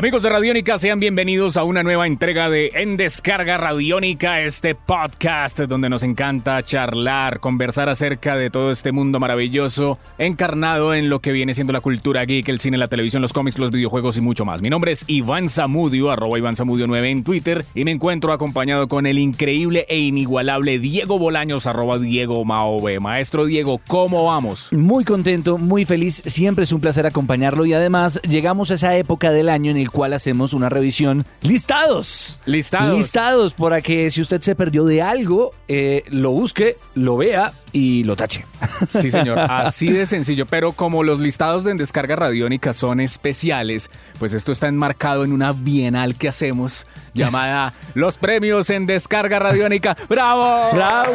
Amigos 0.00 0.22
de 0.22 0.30
Radiónica, 0.30 0.78
sean 0.78 0.98
bienvenidos 0.98 1.58
a 1.58 1.64
una 1.64 1.82
nueva 1.82 2.06
entrega 2.06 2.48
de 2.48 2.70
En 2.72 2.96
Descarga 2.96 3.58
Radiónica, 3.58 4.40
este 4.40 4.74
podcast 4.74 5.60
donde 5.60 5.90
nos 5.90 6.02
encanta 6.02 6.62
charlar, 6.62 7.38
conversar 7.38 7.90
acerca 7.90 8.34
de 8.34 8.48
todo 8.48 8.70
este 8.70 8.92
mundo 8.92 9.20
maravilloso, 9.20 9.98
encarnado 10.16 10.94
en 10.94 11.10
lo 11.10 11.20
que 11.20 11.32
viene 11.32 11.52
siendo 11.52 11.74
la 11.74 11.82
cultura 11.82 12.24
geek, 12.24 12.48
el 12.48 12.60
cine, 12.60 12.78
la 12.78 12.86
televisión, 12.86 13.20
los 13.20 13.34
cómics, 13.34 13.58
los 13.58 13.70
videojuegos 13.72 14.16
y 14.16 14.22
mucho 14.22 14.46
más. 14.46 14.62
Mi 14.62 14.70
nombre 14.70 14.92
es 14.92 15.04
Iván 15.06 15.50
Zamudio, 15.50 16.10
arroba 16.10 16.38
Iván 16.38 16.56
Zamudio 16.56 16.86
9 16.86 17.10
en 17.10 17.22
Twitter, 17.22 17.62
y 17.74 17.84
me 17.84 17.90
encuentro 17.90 18.32
acompañado 18.32 18.88
con 18.88 19.04
el 19.04 19.18
increíble 19.18 19.84
e 19.90 19.98
inigualable 19.98 20.78
Diego 20.78 21.18
Bolaños, 21.18 21.66
arroba 21.66 21.98
Diego 21.98 22.42
Maove. 22.46 23.00
Maestro 23.00 23.44
Diego, 23.44 23.82
¿cómo 23.86 24.24
vamos? 24.24 24.72
Muy 24.72 25.04
contento, 25.04 25.58
muy 25.58 25.84
feliz, 25.84 26.22
siempre 26.24 26.64
es 26.64 26.72
un 26.72 26.80
placer 26.80 27.04
acompañarlo 27.04 27.66
y 27.66 27.74
además 27.74 28.18
llegamos 28.22 28.70
a 28.70 28.74
esa 28.76 28.96
época 28.96 29.30
del 29.30 29.50
año 29.50 29.70
en 29.70 29.76
el 29.76 29.89
cual 29.90 30.12
hacemos 30.12 30.52
una 30.52 30.68
revisión 30.68 31.24
listados. 31.42 32.40
Listados. 32.46 32.96
Listados 32.96 33.54
para 33.54 33.80
que 33.82 34.10
si 34.10 34.20
usted 34.20 34.40
se 34.40 34.54
perdió 34.54 34.84
de 34.84 35.02
algo, 35.02 35.52
eh, 35.68 36.04
lo 36.08 36.30
busque, 36.30 36.76
lo 36.94 37.16
vea 37.16 37.52
y 37.72 38.04
lo 38.04 38.16
tache. 38.16 38.44
Sí, 38.88 39.10
señor, 39.10 39.38
así 39.38 39.90
de 39.92 40.06
sencillo. 40.06 40.46
Pero 40.46 40.72
como 40.72 41.02
los 41.02 41.20
listados 41.20 41.64
de 41.64 41.74
descarga 41.74 42.16
radiónica 42.16 42.72
son 42.72 42.98
especiales, 43.00 43.90
pues 44.18 44.32
esto 44.32 44.52
está 44.52 44.68
enmarcado 44.68 45.22
en 45.22 45.32
una 45.32 45.52
bienal 45.52 46.14
que 46.14 46.28
hacemos 46.28 46.86
llamada 47.12 47.74
Los 47.94 48.16
Premios 48.16 48.70
en 48.70 48.86
Descarga 48.86 49.38
Radiónica. 49.38 49.96
¡Bravo! 50.08 50.70
¡Bravo! 50.72 51.12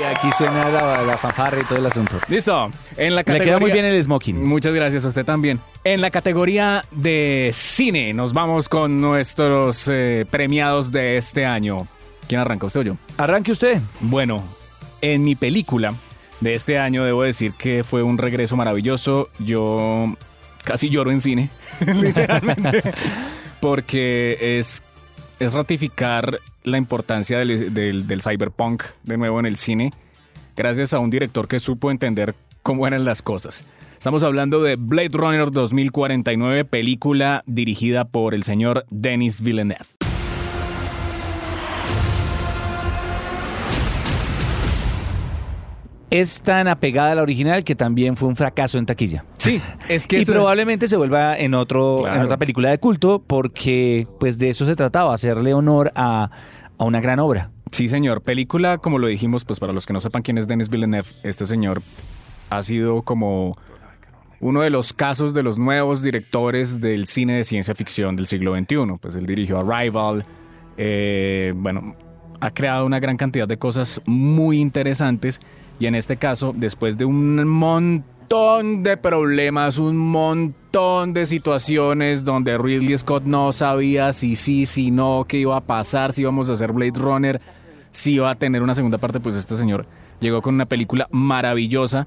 Y 0.00 0.04
aquí 0.04 0.28
suena 0.38 0.70
la, 0.70 1.02
la 1.02 1.16
fanfarra 1.18 1.60
y 1.60 1.64
todo 1.64 1.78
el 1.78 1.86
asunto. 1.86 2.18
Listo. 2.28 2.70
En 2.96 3.14
la 3.14 3.20
Le 3.20 3.24
categoría... 3.24 3.44
queda 3.44 3.58
muy 3.58 3.72
bien 3.72 3.84
el 3.84 4.02
smoking. 4.02 4.42
Muchas 4.42 4.72
gracias 4.72 5.04
a 5.04 5.08
usted 5.08 5.24
también. 5.24 5.60
En 5.84 6.00
la 6.00 6.10
categoría 6.10 6.82
de 6.90 7.50
cine, 7.52 8.12
nos 8.14 8.32
vamos 8.32 8.68
con 8.70 9.00
nuestros 9.00 9.86
eh, 9.88 10.26
premiados 10.30 10.92
de 10.92 11.16
este 11.18 11.44
año. 11.44 11.86
¿Quién 12.28 12.40
arranca, 12.40 12.66
usted 12.66 12.80
o 12.80 12.84
yo? 12.84 12.96
Arranque 13.18 13.52
usted. 13.52 13.80
Bueno, 14.00 14.42
en 15.02 15.24
mi 15.24 15.34
película 15.34 15.94
de 16.40 16.54
este 16.54 16.78
año 16.78 17.04
debo 17.04 17.22
decir 17.22 17.52
que 17.58 17.84
fue 17.84 18.02
un 18.02 18.18
regreso 18.18 18.56
maravilloso. 18.56 19.28
Yo 19.38 20.16
casi 20.64 20.88
lloro 20.90 21.10
en 21.10 21.20
cine, 21.20 21.50
literalmente, 21.86 22.82
porque 23.60 24.58
es, 24.58 24.82
es 25.38 25.52
ratificar 25.52 26.38
la 26.64 26.78
importancia 26.78 27.38
del, 27.38 27.72
del- 27.74 28.06
del 28.06 28.22
cyberpunk 28.22 28.82
de 29.02 29.16
nuevo 29.16 29.40
en 29.40 29.46
el 29.46 29.56
cine, 29.56 29.90
gracias 30.56 30.92
a 30.94 30.98
un 30.98 31.10
director 31.10 31.48
que 31.48 31.60
supo 31.60 31.90
entender 31.90 32.34
cómo 32.62 32.86
eran 32.86 33.04
las 33.04 33.22
cosas. 33.22 33.64
Estamos 33.96 34.22
hablando 34.22 34.62
de 34.62 34.76
Blade 34.76 35.10
Runner 35.12 35.50
2049, 35.50 36.64
película 36.64 37.42
dirigida 37.46 38.04
por 38.06 38.34
el 38.34 38.44
señor 38.44 38.86
Denis 38.90 39.42
Villeneuve. 39.42 39.84
Es 46.10 46.42
tan 46.42 46.66
apegada 46.68 47.12
a 47.12 47.14
la 47.14 47.22
original 47.22 47.62
que 47.62 47.74
también 47.76 48.16
fue 48.16 48.28
un 48.28 48.34
fracaso 48.36 48.78
en 48.78 48.86
taquilla. 48.86 49.24
Sí, 49.38 49.60
es 49.88 50.06
que 50.08 50.18
y 50.22 50.24
probablemente 50.24 50.88
se 50.88 50.96
vuelva 50.96 51.38
en 51.38 51.54
otro 51.54 51.98
Claro. 52.00 52.16
en 52.16 52.22
otra 52.22 52.36
película 52.36 52.70
de 52.70 52.78
culto 52.78 53.22
porque 53.24 54.06
pues 54.18 54.38
de 54.38 54.50
eso 54.50 54.66
se 54.66 54.74
trataba 54.74 55.14
hacerle 55.14 55.54
honor 55.54 55.92
a, 55.94 56.30
a 56.78 56.84
una 56.84 57.00
gran 57.00 57.18
obra 57.20 57.50
Sí, 57.72 57.88
señor. 57.88 58.22
Película, 58.22 58.78
como 58.78 58.98
lo 58.98 59.06
dijimos, 59.06 59.44
pues 59.44 59.60
para 59.60 59.72
los 59.72 59.86
que 59.86 59.92
no 59.92 60.00
sepan 60.00 60.22
quién 60.22 60.38
es 60.38 60.48
Denis 60.48 60.68
Villeneuve, 60.68 61.06
este 61.22 61.46
señor 61.46 61.80
ha 62.48 62.62
sido 62.62 63.02
como 63.02 63.56
uno 64.40 64.62
de 64.62 64.70
los 64.70 64.92
casos 64.92 65.34
de 65.34 65.44
los 65.44 65.56
nuevos 65.56 66.02
directores 66.02 66.80
del 66.80 67.06
cine 67.06 67.34
de 67.34 67.44
ciencia 67.44 67.76
ficción 67.76 68.16
del 68.16 68.26
siglo 68.26 68.56
XXI. 68.56 68.98
Pues 69.00 69.14
él 69.14 69.24
dirigió 69.24 69.58
Arrival, 69.60 70.24
eh, 70.76 71.52
bueno, 71.54 71.94
ha 72.40 72.50
creado 72.50 72.86
una 72.86 72.98
gran 72.98 73.16
cantidad 73.16 73.46
de 73.46 73.56
cosas 73.58 74.00
muy 74.06 74.58
interesantes 74.60 75.40
y 75.80 75.86
en 75.86 75.94
este 75.94 76.18
caso, 76.18 76.52
después 76.54 76.98
de 76.98 77.06
un 77.06 77.48
montón 77.48 78.82
de 78.82 78.98
problemas, 78.98 79.78
un 79.78 79.96
montón 79.96 81.14
de 81.14 81.24
situaciones 81.24 82.22
donde 82.22 82.58
Ridley 82.58 82.96
Scott 82.98 83.24
no 83.24 83.50
sabía 83.50 84.12
si 84.12 84.36
sí, 84.36 84.66
si 84.66 84.90
no, 84.90 85.24
qué 85.26 85.38
iba 85.38 85.56
a 85.56 85.62
pasar, 85.62 86.12
si 86.12 86.20
íbamos 86.20 86.50
a 86.50 86.52
hacer 86.52 86.72
Blade 86.72 86.92
Runner, 87.00 87.40
si 87.90 88.12
iba 88.12 88.30
a 88.30 88.34
tener 88.34 88.62
una 88.62 88.74
segunda 88.74 88.98
parte, 88.98 89.20
pues 89.20 89.34
este 89.34 89.56
señor 89.56 89.86
llegó 90.20 90.42
con 90.42 90.54
una 90.54 90.66
película 90.66 91.06
maravillosa 91.10 92.06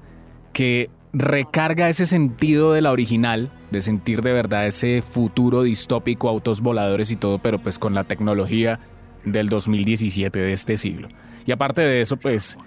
que 0.52 0.88
recarga 1.12 1.88
ese 1.88 2.06
sentido 2.06 2.72
de 2.72 2.80
la 2.80 2.92
original, 2.92 3.50
de 3.72 3.80
sentir 3.80 4.22
de 4.22 4.32
verdad 4.32 4.66
ese 4.66 5.02
futuro 5.02 5.64
distópico, 5.64 6.28
autos 6.28 6.60
voladores 6.60 7.10
y 7.10 7.16
todo, 7.16 7.38
pero 7.38 7.58
pues 7.58 7.80
con 7.80 7.92
la 7.92 8.04
tecnología 8.04 8.78
del 9.24 9.48
2017 9.48 10.38
de 10.38 10.52
este 10.52 10.76
siglo. 10.76 11.08
Y 11.44 11.52
aparte 11.52 11.82
de 11.82 12.00
eso, 12.00 12.16
pues 12.16 12.58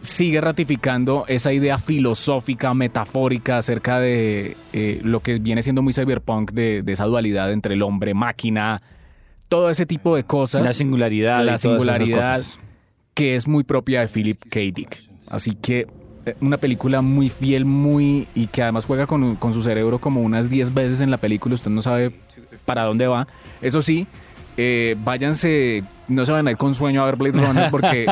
sigue 0.00 0.40
ratificando 0.40 1.24
esa 1.28 1.52
idea 1.52 1.78
filosófica, 1.78 2.74
metafórica 2.74 3.58
acerca 3.58 3.98
de 3.98 4.56
eh, 4.72 5.00
lo 5.02 5.20
que 5.20 5.38
viene 5.38 5.62
siendo 5.62 5.82
muy 5.82 5.92
cyberpunk, 5.92 6.52
de, 6.52 6.82
de 6.82 6.92
esa 6.92 7.04
dualidad 7.04 7.52
entre 7.52 7.74
el 7.74 7.82
hombre, 7.82 8.14
máquina, 8.14 8.82
todo 9.48 9.70
ese 9.70 9.86
tipo 9.86 10.16
de 10.16 10.24
cosas. 10.24 10.62
la 10.62 10.72
singularidad 10.72 11.44
la 11.44 11.58
singularidad 11.58 12.40
que 13.14 13.34
es 13.34 13.48
muy 13.48 13.64
propia 13.64 14.00
de 14.00 14.08
Philip 14.08 14.38
K. 14.50 14.60
Dick. 14.74 15.02
Así 15.30 15.54
que 15.54 15.86
eh, 16.26 16.36
una 16.40 16.58
película 16.58 17.00
muy 17.00 17.30
fiel, 17.30 17.64
muy 17.64 18.28
y 18.34 18.48
que 18.48 18.62
además 18.62 18.84
juega 18.84 19.06
con, 19.06 19.36
con 19.36 19.54
su 19.54 19.62
cerebro 19.62 19.98
como 19.98 20.20
unas 20.20 20.50
10 20.50 20.74
veces 20.74 21.00
en 21.00 21.10
la 21.10 21.16
película, 21.16 21.54
usted 21.54 21.70
no 21.70 21.82
sabe 21.82 22.12
para 22.64 22.84
dónde 22.84 23.06
va. 23.06 23.26
Eso 23.62 23.80
sí, 23.80 24.06
eh, 24.56 24.96
váyanse, 25.04 25.84
no 26.08 26.24
se 26.24 26.32
van 26.32 26.46
a 26.48 26.50
ir 26.52 26.56
con 26.56 26.74
sueño 26.74 27.02
a 27.02 27.06
ver 27.06 27.16
Blade 27.16 27.40
Runner 27.46 27.70
porque 27.70 28.06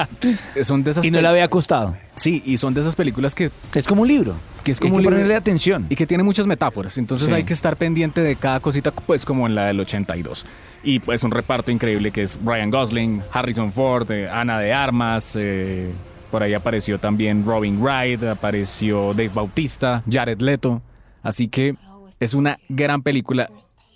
son 0.63 0.83
de 0.85 0.91
esas 0.91 1.05
y 1.05 1.11
no 1.11 1.21
le 1.21 1.29
había 1.29 1.49
costado 1.49 1.97
Sí, 2.17 2.43
y 2.45 2.59
son 2.59 2.75
de 2.75 2.81
esas 2.81 2.95
películas 2.97 3.35
que, 3.35 3.51
es 3.75 3.87
como 3.87 4.03
un 4.03 4.09
libro 4.09 4.35
que 4.63 4.73
es 4.73 4.79
Hay 4.81 4.83
como 4.83 4.95
que 4.95 4.97
un 4.99 5.03
libro- 5.03 5.17
ponerle 5.17 5.37
atención 5.37 5.87
y 5.91 5.97
que 5.97 6.07
tiene 6.07 6.23
muchas 6.23 6.47
metáforas. 6.47 6.97
Entonces 6.99 7.29
Sí. 7.29 7.35
hay 7.35 7.45
que 7.45 7.53
estar 7.53 7.77
pendiente 7.77 8.21
de 8.23 8.35
cada 8.37 8.61
cosita, 8.61 8.93
pues 8.93 9.25
como 9.27 9.47
en 9.47 9.55
la 9.55 9.67
del 9.67 9.79
82. 9.81 10.47
Y 10.83 11.01
pues 11.01 11.23
un 11.23 11.31
reparto 11.33 11.71
increíble 11.71 12.11
que 12.13 12.23
es 12.23 12.39
Ryan 12.45 12.71
Gosling, 12.71 13.23
Harrison 13.33 13.73
Ford, 13.73 14.11
eh, 14.11 14.29
Ana 14.29 14.59
de 14.59 14.73
Armas. 14.73 15.37
eh, 15.39 15.91
por 16.31 16.43
ahí 16.43 16.53
apareció 16.55 16.99
también 16.99 17.45
Robin 17.47 17.81
Wright, 17.81 18.23
apareció 18.25 19.11
Dave 19.15 19.31
Bautista, 19.35 20.03
Jared 20.11 20.41
Leto. 20.41 20.83
Así 21.23 21.49
que 21.49 21.77
es 22.21 22.35
una 22.35 22.59
gran 22.69 23.03
película. 23.03 23.49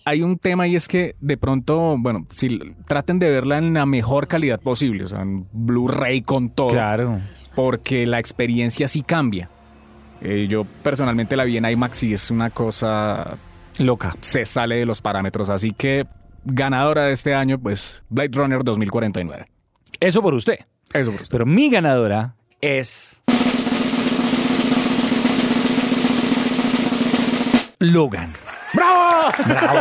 Hay 0.08 0.22
un 0.22 0.38
tema 0.38 0.66
y 0.66 0.74
es 0.74 0.88
que 0.88 1.16
de 1.20 1.36
pronto, 1.36 1.96
bueno, 1.98 2.26
si 2.34 2.58
traten 2.86 3.18
de 3.18 3.30
verla 3.30 3.58
en 3.58 3.74
la 3.74 3.84
mejor 3.84 4.26
calidad 4.26 4.58
posible, 4.58 5.04
o 5.04 5.06
sea, 5.06 5.20
en 5.20 5.46
Blu-ray 5.52 6.22
con 6.22 6.48
todo 6.48 6.68
claro 6.68 7.20
porque 7.54 8.06
la 8.06 8.20
experiencia 8.20 8.86
sí 8.86 9.02
cambia. 9.02 9.50
Eh, 10.22 10.46
yo 10.48 10.64
personalmente 10.64 11.34
la 11.36 11.42
vi 11.42 11.56
en 11.56 11.68
IMAX 11.68 12.04
y 12.04 12.12
es 12.14 12.30
una 12.30 12.50
cosa, 12.50 13.36
loca 13.80 14.16
se 14.20 14.46
sale 14.46 14.76
de 14.76 14.86
los 14.86 15.02
parámetros, 15.02 15.50
así 15.50 15.72
que 15.72 16.06
ganadora 16.44 17.02
de 17.06 17.12
este 17.12 17.34
año, 17.34 17.58
pues 17.58 18.04
Blade 18.08 18.30
Runner 18.32 18.64
2049. 18.64 19.46
eso 20.00 20.22
por 20.22 20.34
usted 20.34 20.60
Eso 20.94 21.10
por 21.10 21.20
usted. 21.20 21.32
pero 21.32 21.44
mi 21.44 21.68
ganadora 21.68 22.36
es 22.62 23.22
Logan 27.80 28.30
¡Bravo! 28.74 29.32
Bravo. 29.46 29.78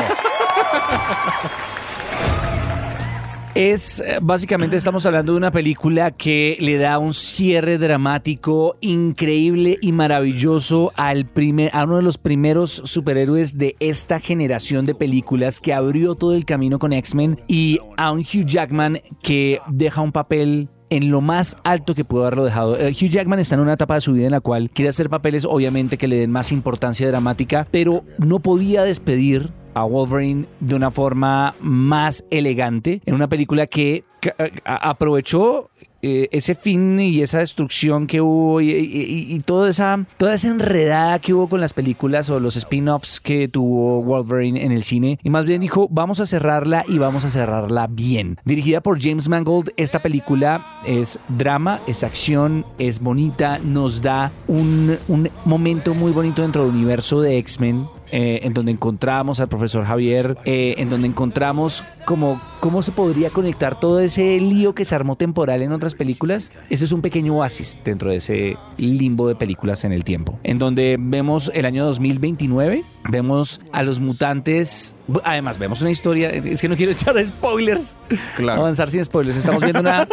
Es 3.58 4.04
básicamente 4.22 4.78
estamos 4.78 5.08
hablando 5.08 5.32
de 5.32 5.40
una 5.40 5.50
película 5.50 6.12
que 6.12 6.58
le 6.60 6.78
da 6.78 7.00
un 7.00 7.16
cierre 7.16 7.80
dramático 7.80 8.78
increíble 8.82 9.80
y 9.82 9.94
maravilloso 9.94 10.94
al 10.96 11.26
primer, 11.26 11.76
a 11.76 11.86
uno 11.86 11.96
de 11.96 12.04
los 12.04 12.20
primeros 12.20 12.84
superhéroes 12.86 13.58
de 13.58 13.76
esta 13.80 14.20
generación 14.20 14.86
de 14.86 14.94
películas 14.94 15.60
que 15.60 15.74
abrió 15.74 16.14
todo 16.14 16.36
el 16.36 16.46
camino 16.46 16.78
con 16.78 16.94
X-Men 16.94 17.42
y 17.48 17.80
a 17.98 18.12
un 18.12 18.20
Hugh 18.20 18.46
Jackman 18.46 19.02
que 19.24 19.60
deja 19.70 20.02
un 20.02 20.12
papel 20.12 20.70
en 20.90 21.12
lo 21.12 21.22
más 21.22 21.58
alto 21.64 21.94
que 21.96 22.04
pudo 22.04 22.22
haberlo 22.22 22.46
dejado. 22.46 22.78
Eh, 22.78 22.92
Hugh 22.92 23.10
Jackman 23.10 23.40
está 23.40 23.56
en 23.56 23.62
una 23.62 23.74
etapa 23.74 23.96
de 23.96 24.02
su 24.02 24.14
vida 24.14 24.26
en 24.26 24.32
la 24.32 24.42
cual 24.42 24.70
quiere 24.70 24.90
hacer 24.90 25.10
papeles 25.10 25.46
obviamente 25.46 25.98
que 25.98 26.08
le 26.08 26.18
den 26.18 26.32
más 26.32 26.52
importancia 26.52 27.08
dramática, 27.08 27.68
pero 27.72 28.04
no 28.18 28.40
podía 28.40 28.84
despedir 28.84 29.52
a 29.74 29.84
Wolverine 29.84 30.48
de 30.60 30.76
una 30.76 30.90
forma 30.90 31.54
más 31.60 32.26
elegante 32.32 33.02
en 33.06 33.14
una 33.14 33.28
película 33.28 33.68
que, 33.68 34.06
eh, 34.40 34.52
aprovechó 34.66 35.70
eh, 36.02 36.28
ese 36.32 36.56
fin 36.56 37.00
y 37.00 37.22
esa 37.22 37.40
destrucción 37.40 38.08
que 38.08 38.22
hubo 38.22 38.62
y, 38.62 38.72
y- 38.72 39.40
toda, 39.46 39.70
esa, 39.70 40.06
toda 40.18 40.34
esa 40.34 40.48
enredada 40.50 41.20
que 41.20 41.34
hubo 41.34 41.48
con 41.48 41.62
las 41.62 41.74
películas 41.74 42.30
o 42.30 42.40
los 42.40 42.56
spin-offs 42.56 43.20
que 43.22 43.48
tuvo 43.48 44.02
Wolverine 44.04 44.64
en 44.66 44.72
el 44.72 44.84
cine. 44.84 45.20
Y 45.24 45.30
más 45.30 45.46
bien 45.46 45.62
dijo, 45.62 45.88
vamos 45.90 46.20
a 46.20 46.26
cerrarla 46.26 46.84
y 46.88 46.98
vamos 46.98 47.24
a 47.24 47.30
cerrarla 47.30 47.88
bien. 47.88 48.38
Dirigida 48.46 48.82
por 48.82 49.02
James 49.02 49.30
Mangold, 49.30 49.72
esta 49.78 50.02
película 50.02 50.82
es 50.86 51.20
drama, 51.30 51.80
es 51.88 52.04
acción, 52.04 52.66
es 52.78 53.00
bonita, 53.00 53.60
nos 53.64 54.02
da 54.02 54.32
un, 54.48 54.98
un 55.08 55.30
momento 55.46 55.94
muy 55.94 56.12
bonito 56.12 56.42
dentro 56.42 56.66
del 56.66 56.76
universo 56.76 57.22
de 57.22 57.38
X-Men 57.38 57.88
eh, 58.12 58.40
en 58.44 58.54
donde 58.54 58.72
encontramos 58.72 59.40
al 59.40 59.48
profesor 59.48 59.84
Javier, 59.86 60.38
eh, 60.46 60.76
en 60.78 60.90
donde 60.90 61.08
encontramos 61.08 61.84
como 62.06 62.42
cómo 62.60 62.82
se 62.82 62.92
podría 62.92 63.30
conectar 63.30 63.80
todo 63.80 64.00
ese 64.00 64.40
lío 64.40 64.74
que 64.74 64.86
se 64.86 64.96
armó 64.96 65.16
temporal 65.16 65.62
en 65.62 65.72
otras 65.72 65.94
películas. 65.96 66.54
Ese 66.70 66.86
es 66.86 66.92
un 66.92 67.02
pequeño 67.02 67.36
oasis 67.36 67.78
dentro 67.84 68.10
de 68.10 68.18
ese 68.18 68.58
limbo 68.78 69.28
de 69.28 69.36
películas 69.36 69.84
en 69.84 69.92
el 69.92 70.04
tiempo, 70.04 70.40
en 70.44 70.58
donde 70.58 70.98
vemos 71.00 71.52
el 71.54 71.66
año 71.66 71.86
2029, 71.86 72.84
vemos 73.10 73.62
a 73.72 73.84
los 73.84 74.00
mutantes, 74.00 74.96
además 75.24 75.58
vemos 75.60 75.82
una 75.82 75.92
historia, 75.92 76.30
es 76.32 76.62
que 76.62 76.70
no 76.70 76.76
quiero 76.76 76.92
echar 76.94 77.24
spoilers, 77.26 77.96
Claro. 78.36 78.62
avanzar 78.62 78.90
sin 78.90 79.04
spoilers, 79.06 79.38
estamos 79.38 79.62
viendo 79.62 79.80
una, 79.82 80.08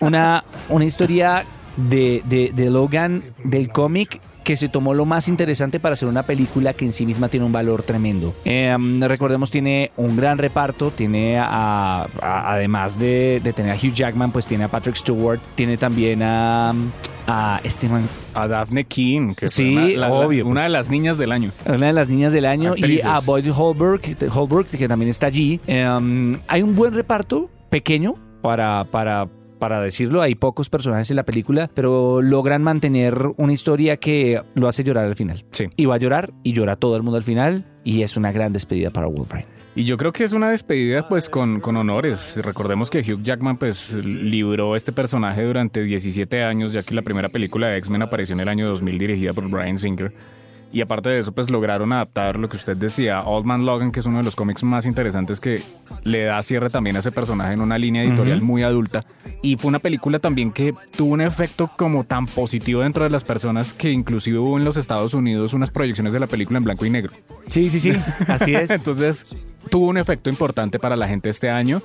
una, 0.00 0.44
una 0.68 0.84
historia 0.84 1.44
de, 1.76 2.22
de, 2.28 2.52
de 2.54 2.70
Logan 2.70 3.24
del 3.44 3.68
cómic 3.70 4.20
que 4.44 4.56
se 4.56 4.68
tomó 4.68 4.94
lo 4.94 5.04
más 5.04 5.28
interesante 5.28 5.80
para 5.80 5.92
hacer 5.94 6.08
una 6.08 6.24
película 6.24 6.72
que 6.74 6.84
en 6.84 6.92
sí 6.92 7.06
misma 7.06 7.28
tiene 7.28 7.46
un 7.46 7.52
valor 7.52 7.82
tremendo. 7.82 8.34
Em, 8.44 9.00
recordemos, 9.02 9.50
tiene 9.50 9.90
un 9.96 10.16
gran 10.16 10.38
reparto, 10.38 10.90
tiene 10.90 11.38
a, 11.38 12.04
a- 12.20 12.52
además 12.52 12.98
de, 12.98 13.40
de 13.42 13.52
tener 13.52 13.72
a 13.72 13.76
Hugh 13.76 13.92
Jackman, 13.92 14.32
pues 14.32 14.46
tiene 14.46 14.64
a 14.64 14.68
Patrick 14.68 14.96
Stewart, 14.96 15.40
tiene 15.54 15.76
también 15.76 16.22
a, 16.22 16.74
a 17.26 17.60
este 17.64 17.88
man, 17.88 18.08
A 18.34 18.48
Daphne 18.48 18.84
King, 18.84 19.34
que 19.34 19.48
Sí, 19.48 19.72
fue 19.74 19.84
una, 19.94 20.00
la- 20.00 20.08
la- 20.08 20.14
obvio, 20.26 20.44
una 20.46 20.54
pues. 20.54 20.64
de 20.64 20.68
las 20.70 20.90
niñas 20.90 21.18
del 21.18 21.32
año. 21.32 21.50
una 21.66 21.86
de 21.86 21.92
las 21.92 22.08
niñas 22.08 22.32
del 22.32 22.44
año, 22.46 22.72
Actrices. 22.72 23.04
y 23.04 23.08
a 23.08 23.20
Boyd 23.20 23.50
Holbrook, 23.54 24.02
Holbrook, 24.34 24.66
que 24.68 24.88
también 24.88 25.10
está 25.10 25.26
allí. 25.28 25.60
Em, 25.66 26.32
hay 26.48 26.62
un 26.62 26.74
buen 26.74 26.92
reparto, 26.94 27.48
pequeño, 27.70 28.14
para, 28.42 28.84
para, 28.90 29.28
para 29.62 29.80
decirlo. 29.80 30.22
Hay 30.22 30.34
pocos 30.34 30.68
personajes 30.68 31.08
en 31.10 31.16
la 31.16 31.22
película, 31.22 31.70
pero 31.72 32.20
logran 32.20 32.64
mantener 32.64 33.28
una 33.36 33.52
historia 33.52 33.96
que 33.96 34.42
lo 34.56 34.66
hace 34.66 34.82
llorar 34.82 35.04
al 35.04 35.14
final. 35.14 35.44
Sí. 35.52 35.66
Y 35.76 35.84
va 35.84 35.94
a 35.94 35.98
llorar, 35.98 36.32
y 36.42 36.52
llora 36.52 36.74
todo 36.74 36.96
el 36.96 37.04
mundo 37.04 37.16
al 37.16 37.22
final, 37.22 37.64
y 37.84 38.02
es 38.02 38.16
una 38.16 38.32
gran 38.32 38.52
despedida 38.52 38.90
para 38.90 39.06
Wolverine. 39.06 39.46
Y 39.76 39.84
yo 39.84 39.96
creo 39.98 40.12
que 40.12 40.24
es 40.24 40.32
una 40.32 40.50
despedida 40.50 41.06
pues 41.06 41.28
con, 41.28 41.60
con 41.60 41.76
honores. 41.76 42.40
Recordemos 42.42 42.90
que 42.90 43.02
Hugh 43.02 43.22
Jackman 43.22 43.54
pues 43.54 43.94
libró 44.04 44.74
este 44.74 44.90
personaje 44.90 45.44
durante 45.44 45.84
17 45.84 46.42
años, 46.42 46.72
ya 46.72 46.82
que 46.82 46.96
la 46.96 47.02
primera 47.02 47.28
película 47.28 47.68
de 47.68 47.78
X-Men 47.78 48.02
apareció 48.02 48.32
en 48.32 48.40
el 48.40 48.48
año 48.48 48.66
2000 48.66 48.98
dirigida 48.98 49.32
por 49.32 49.48
Brian 49.48 49.78
Singer. 49.78 50.12
Y 50.72 50.80
aparte 50.80 51.10
de 51.10 51.18
eso, 51.18 51.32
pues 51.32 51.50
lograron 51.50 51.92
adaptar 51.92 52.36
lo 52.38 52.48
que 52.48 52.56
usted 52.56 52.76
decía, 52.76 53.20
Old 53.22 53.44
Man 53.44 53.66
Logan, 53.66 53.92
que 53.92 54.00
es 54.00 54.06
uno 54.06 54.18
de 54.18 54.24
los 54.24 54.34
cómics 54.36 54.62
más 54.64 54.86
interesantes 54.86 55.38
que 55.38 55.60
le 56.02 56.24
da 56.24 56.42
cierre 56.42 56.70
también 56.70 56.96
a 56.96 57.00
ese 57.00 57.12
personaje 57.12 57.52
en 57.52 57.60
una 57.60 57.76
línea 57.76 58.02
editorial 58.02 58.40
muy 58.40 58.62
adulta. 58.62 59.04
Y 59.42 59.56
fue 59.56 59.68
una 59.68 59.80
película 59.80 60.18
también 60.18 60.50
que 60.50 60.74
tuvo 60.96 61.12
un 61.12 61.20
efecto 61.20 61.70
como 61.76 62.04
tan 62.04 62.26
positivo 62.26 62.80
dentro 62.80 63.04
de 63.04 63.10
las 63.10 63.22
personas 63.22 63.74
que 63.74 63.90
inclusive 63.90 64.38
hubo 64.38 64.56
en 64.58 64.64
los 64.64 64.76
Estados 64.78 65.12
Unidos 65.14 65.52
unas 65.52 65.70
proyecciones 65.70 66.14
de 66.14 66.20
la 66.20 66.26
película 66.26 66.56
en 66.58 66.64
blanco 66.64 66.86
y 66.86 66.90
negro. 66.90 67.12
Sí, 67.48 67.68
sí, 67.68 67.78
sí, 67.78 67.92
así 68.26 68.54
es. 68.54 68.70
Entonces 68.82 69.26
tuvo 69.68 69.86
un 69.86 69.98
efecto 69.98 70.30
importante 70.30 70.78
para 70.78 70.96
la 70.96 71.06
gente 71.06 71.28
este 71.28 71.50
año 71.50 71.82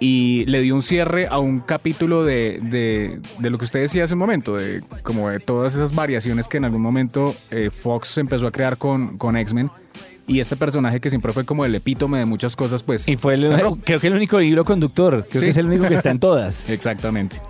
y 0.00 0.44
le 0.46 0.60
dio 0.62 0.76
un 0.76 0.82
cierre 0.82 1.26
a 1.26 1.38
un 1.40 1.58
capítulo 1.58 2.24
de, 2.24 2.60
de- 2.62 3.18
de 3.40 3.50
lo 3.50 3.58
que 3.58 3.64
usted 3.64 3.80
decía 3.80 4.04
hace 4.04 4.12
un 4.14 4.20
momento, 4.20 4.54
de 4.54 4.80
como 5.02 5.28
de 5.28 5.40
todas 5.40 5.74
esas 5.74 5.92
variaciones 5.94 6.46
que 6.46 6.58
en 6.58 6.64
algún 6.66 6.82
momento 6.82 7.34
eh, 7.50 7.70
Fox 7.70 8.17
empezó 8.20 8.46
a 8.46 8.50
crear 8.50 8.76
con, 8.76 9.18
con 9.18 9.36
X-Men. 9.36 9.70
Y 10.26 10.40
este 10.40 10.56
personaje 10.56 11.00
que 11.00 11.08
siempre 11.08 11.32
fue 11.32 11.44
como 11.46 11.64
el 11.64 11.74
epítome 11.74 12.18
de 12.18 12.26
muchas 12.26 12.54
cosas, 12.54 12.82
pues... 12.82 13.08
y 13.08 13.16
fue 13.16 13.32
el, 13.34 13.48
creo 13.84 13.98
que 13.98 14.06
el 14.08 14.12
único 14.14 14.40
hilo 14.42 14.62
conductor, 14.64 15.26
creo 15.28 15.40
Sí. 15.40 15.46
que 15.46 15.50
es 15.50 15.56
el 15.56 15.66
único 15.66 15.88
que 15.88 15.94
está 15.94 16.10
en 16.10 16.18
todas. 16.20 16.68
Exactamente. 16.70 17.40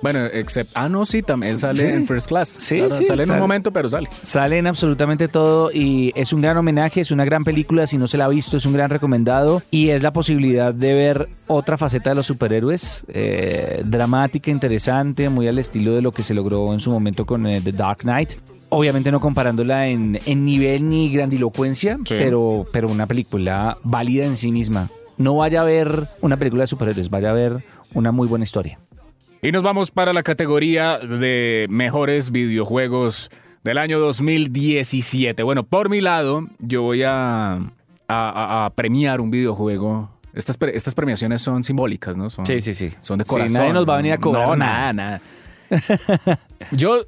Bueno, 0.00 0.24
excepto... 0.26 0.70
Ah, 0.76 0.88
no, 0.88 1.04
sí, 1.04 1.22
también 1.22 1.58
sale 1.58 1.80
Sí. 1.80 1.86
en 1.88 2.06
First 2.06 2.28
Class. 2.28 2.48
Sí, 2.48 2.76
Claro, 2.76 2.94
sí, 2.94 3.04
Sale 3.04 3.24
en 3.24 3.32
un 3.32 3.40
momento, 3.40 3.72
pero 3.72 3.88
sale. 3.90 4.08
Sale 4.22 4.58
en 4.58 4.68
absolutamente 4.68 5.26
todo 5.26 5.72
y 5.72 6.12
es 6.14 6.32
un 6.32 6.40
gran 6.40 6.56
homenaje, 6.56 7.00
es 7.00 7.10
una 7.10 7.24
gran 7.24 7.42
película, 7.42 7.88
si 7.88 7.98
no 7.98 8.06
se 8.06 8.16
la 8.16 8.26
ha 8.26 8.28
visto 8.28 8.56
es 8.56 8.64
un 8.64 8.74
gran 8.74 8.90
recomendado 8.90 9.60
y 9.72 9.88
es 9.88 10.04
la 10.04 10.12
posibilidad 10.12 10.72
de 10.72 10.94
ver 10.94 11.28
otra 11.48 11.76
faceta 11.76 12.10
de 12.10 12.14
los 12.14 12.28
superhéroes, 12.28 13.04
eh, 13.08 13.82
dramática, 13.84 14.52
interesante, 14.52 15.28
muy 15.30 15.48
al 15.48 15.58
estilo 15.58 15.96
de 15.96 16.02
lo 16.02 16.12
que 16.12 16.22
se 16.22 16.32
logró 16.34 16.72
en 16.72 16.78
su 16.78 16.92
momento 16.92 17.26
con 17.26 17.44
eh, 17.48 17.60
The 17.60 17.72
Dark 17.72 17.98
Knight. 18.02 18.34
Obviamente 18.70 19.10
no 19.10 19.20
comparándola 19.20 19.88
en, 19.88 20.18
en 20.26 20.44
nivel 20.44 20.88
ni 20.88 21.10
grandilocuencia, 21.10 21.96
Sí. 22.04 22.14
pero, 22.18 22.66
pero 22.72 22.88
una 22.88 23.06
película 23.06 23.78
válida 23.82 24.24
en 24.26 24.36
sí 24.36 24.52
misma. 24.52 24.88
No 25.16 25.36
vaya 25.36 25.62
a 25.62 25.64
ver 25.64 26.06
una 26.20 26.36
película 26.36 26.62
de 26.64 26.66
superhéroes, 26.68 27.08
vaya 27.10 27.30
a 27.30 27.32
ver 27.32 27.64
una 27.94 28.12
muy 28.12 28.28
buena 28.28 28.44
historia. 28.44 28.78
Y 29.42 29.52
nos 29.52 29.62
vamos 29.62 29.90
para 29.90 30.12
la 30.12 30.22
categoría 30.22 30.98
de 30.98 31.66
mejores 31.70 32.30
videojuegos 32.30 33.30
del 33.64 33.78
año 33.78 33.98
2017. 34.00 35.42
Bueno, 35.42 35.62
por 35.64 35.88
mi 35.88 36.00
lado, 36.00 36.46
yo 36.58 36.82
voy 36.82 37.02
a, 37.04 37.52
a- 37.54 37.60
a- 38.08 38.64
a 38.66 38.70
premiar 38.70 39.20
un 39.20 39.30
videojuego. 39.30 40.10
Estas, 40.34 40.56
pre- 40.56 40.76
estas 40.76 40.94
premiaciones 40.94 41.40
son 41.40 41.64
simbólicas, 41.64 42.16
¿no? 42.16 42.30
Son, 42.30 42.44
Sí, 42.46 42.60
sí, 42.60 42.74
sí. 42.74 42.90
Son 43.00 43.18
de 43.18 43.24
Sí, 43.24 43.30
corazón. 43.30 43.54
nadie 43.58 43.72
nos 43.72 43.88
va 43.88 43.94
a 43.94 43.96
venir 43.96 44.12
a 44.12 44.18
cobrar 44.18 44.48
No, 44.48 44.56
nada, 44.56 44.92
nada. 44.92 45.20
yo, 46.72 47.00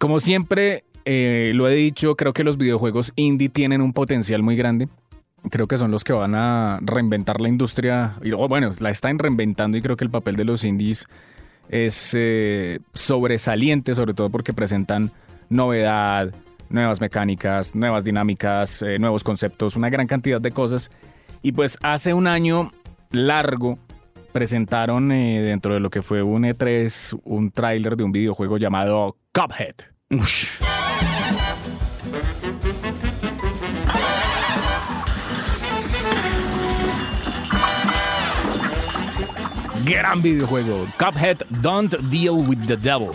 como 0.00 0.18
siempre, 0.20 0.84
eh, 1.04 1.52
lo 1.54 1.68
he 1.68 1.74
dicho, 1.74 2.16
creo 2.16 2.32
que 2.32 2.44
los 2.44 2.56
videojuegos 2.56 3.12
indie 3.16 3.48
tienen 3.48 3.80
un 3.80 3.92
potencial 3.92 4.42
muy 4.42 4.56
grande. 4.56 4.88
Creo 5.50 5.66
que 5.66 5.76
son 5.76 5.90
los 5.90 6.04
que 6.04 6.12
van 6.12 6.34
a 6.34 6.78
reinventar 6.82 7.40
la 7.40 7.48
industria. 7.48 8.16
Y, 8.22 8.32
o 8.32 8.48
bueno, 8.48 8.70
la 8.78 8.90
están 8.90 9.18
reinventando 9.18 9.76
y 9.76 9.82
creo 9.82 9.96
que 9.96 10.04
el 10.04 10.10
papel 10.10 10.36
de 10.36 10.44
los 10.44 10.64
indies 10.64 11.06
es 11.68 12.14
eh, 12.16 12.80
sobresaliente, 12.92 13.94
sobre 13.94 14.14
todo 14.14 14.30
porque 14.30 14.52
presentan 14.52 15.10
novedad, 15.48 16.32
nuevas 16.68 17.00
mecánicas, 17.00 17.74
nuevas 17.74 18.04
dinámicas, 18.04 18.82
eh, 18.82 18.98
nuevos 18.98 19.24
conceptos, 19.24 19.76
una 19.76 19.90
gran 19.90 20.06
cantidad 20.06 20.40
de 20.40 20.50
cosas. 20.50 20.90
Y 21.42 21.52
pues 21.52 21.78
hace 21.82 22.14
un 22.14 22.26
año 22.26 22.70
largo 23.10 23.78
presentaron 24.32 25.12
eh, 25.12 25.42
dentro 25.42 25.74
de 25.74 25.80
lo 25.80 25.90
que 25.90 26.02
fue 26.02 26.22
un 26.22 26.42
E3 26.44 27.20
un 27.24 27.50
tráiler 27.50 27.96
de 27.96 28.04
un 28.04 28.12
videojuego 28.12 28.56
llamado 28.56 29.16
Cuphead. 29.32 29.74
Gran 39.84 40.22
videojuego. 40.22 40.86
Cuphead 40.98 41.42
Don't 41.60 41.94
Deal 42.10 42.34
with 42.48 42.66
the 42.66 42.76
Devil. 42.76 43.10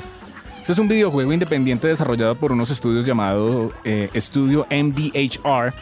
Este 0.60 0.74
es 0.74 0.80
un 0.80 0.88
videojuego 0.88 1.34
independiente 1.34 1.88
desarrollado 1.88 2.36
por 2.36 2.52
unos 2.52 2.70
estudios 2.70 3.06
llamado 3.06 3.72
eh, 3.84 4.10
Estudio 4.14 4.68
MDHR, 4.70 5.74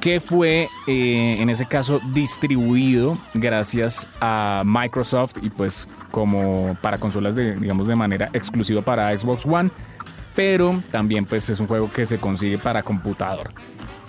que 0.00 0.18
fue 0.18 0.68
eh, 0.88 1.36
en 1.38 1.48
ese 1.48 1.66
caso 1.66 2.00
distribuido 2.12 3.16
gracias 3.34 4.08
a 4.20 4.64
Microsoft 4.64 5.36
y 5.42 5.50
pues 5.50 5.88
como 6.10 6.76
para 6.80 6.98
consolas 6.98 7.36
de 7.36 7.54
digamos 7.54 7.86
de 7.86 7.94
manera 7.94 8.28
exclusiva 8.32 8.82
para 8.82 9.16
Xbox 9.16 9.46
One, 9.46 9.70
pero 10.34 10.82
también 10.90 11.24
pues 11.24 11.48
es 11.50 11.60
un 11.60 11.68
juego 11.68 11.92
que 11.92 12.04
se 12.04 12.18
consigue 12.18 12.58
para 12.58 12.82
computador. 12.82 13.52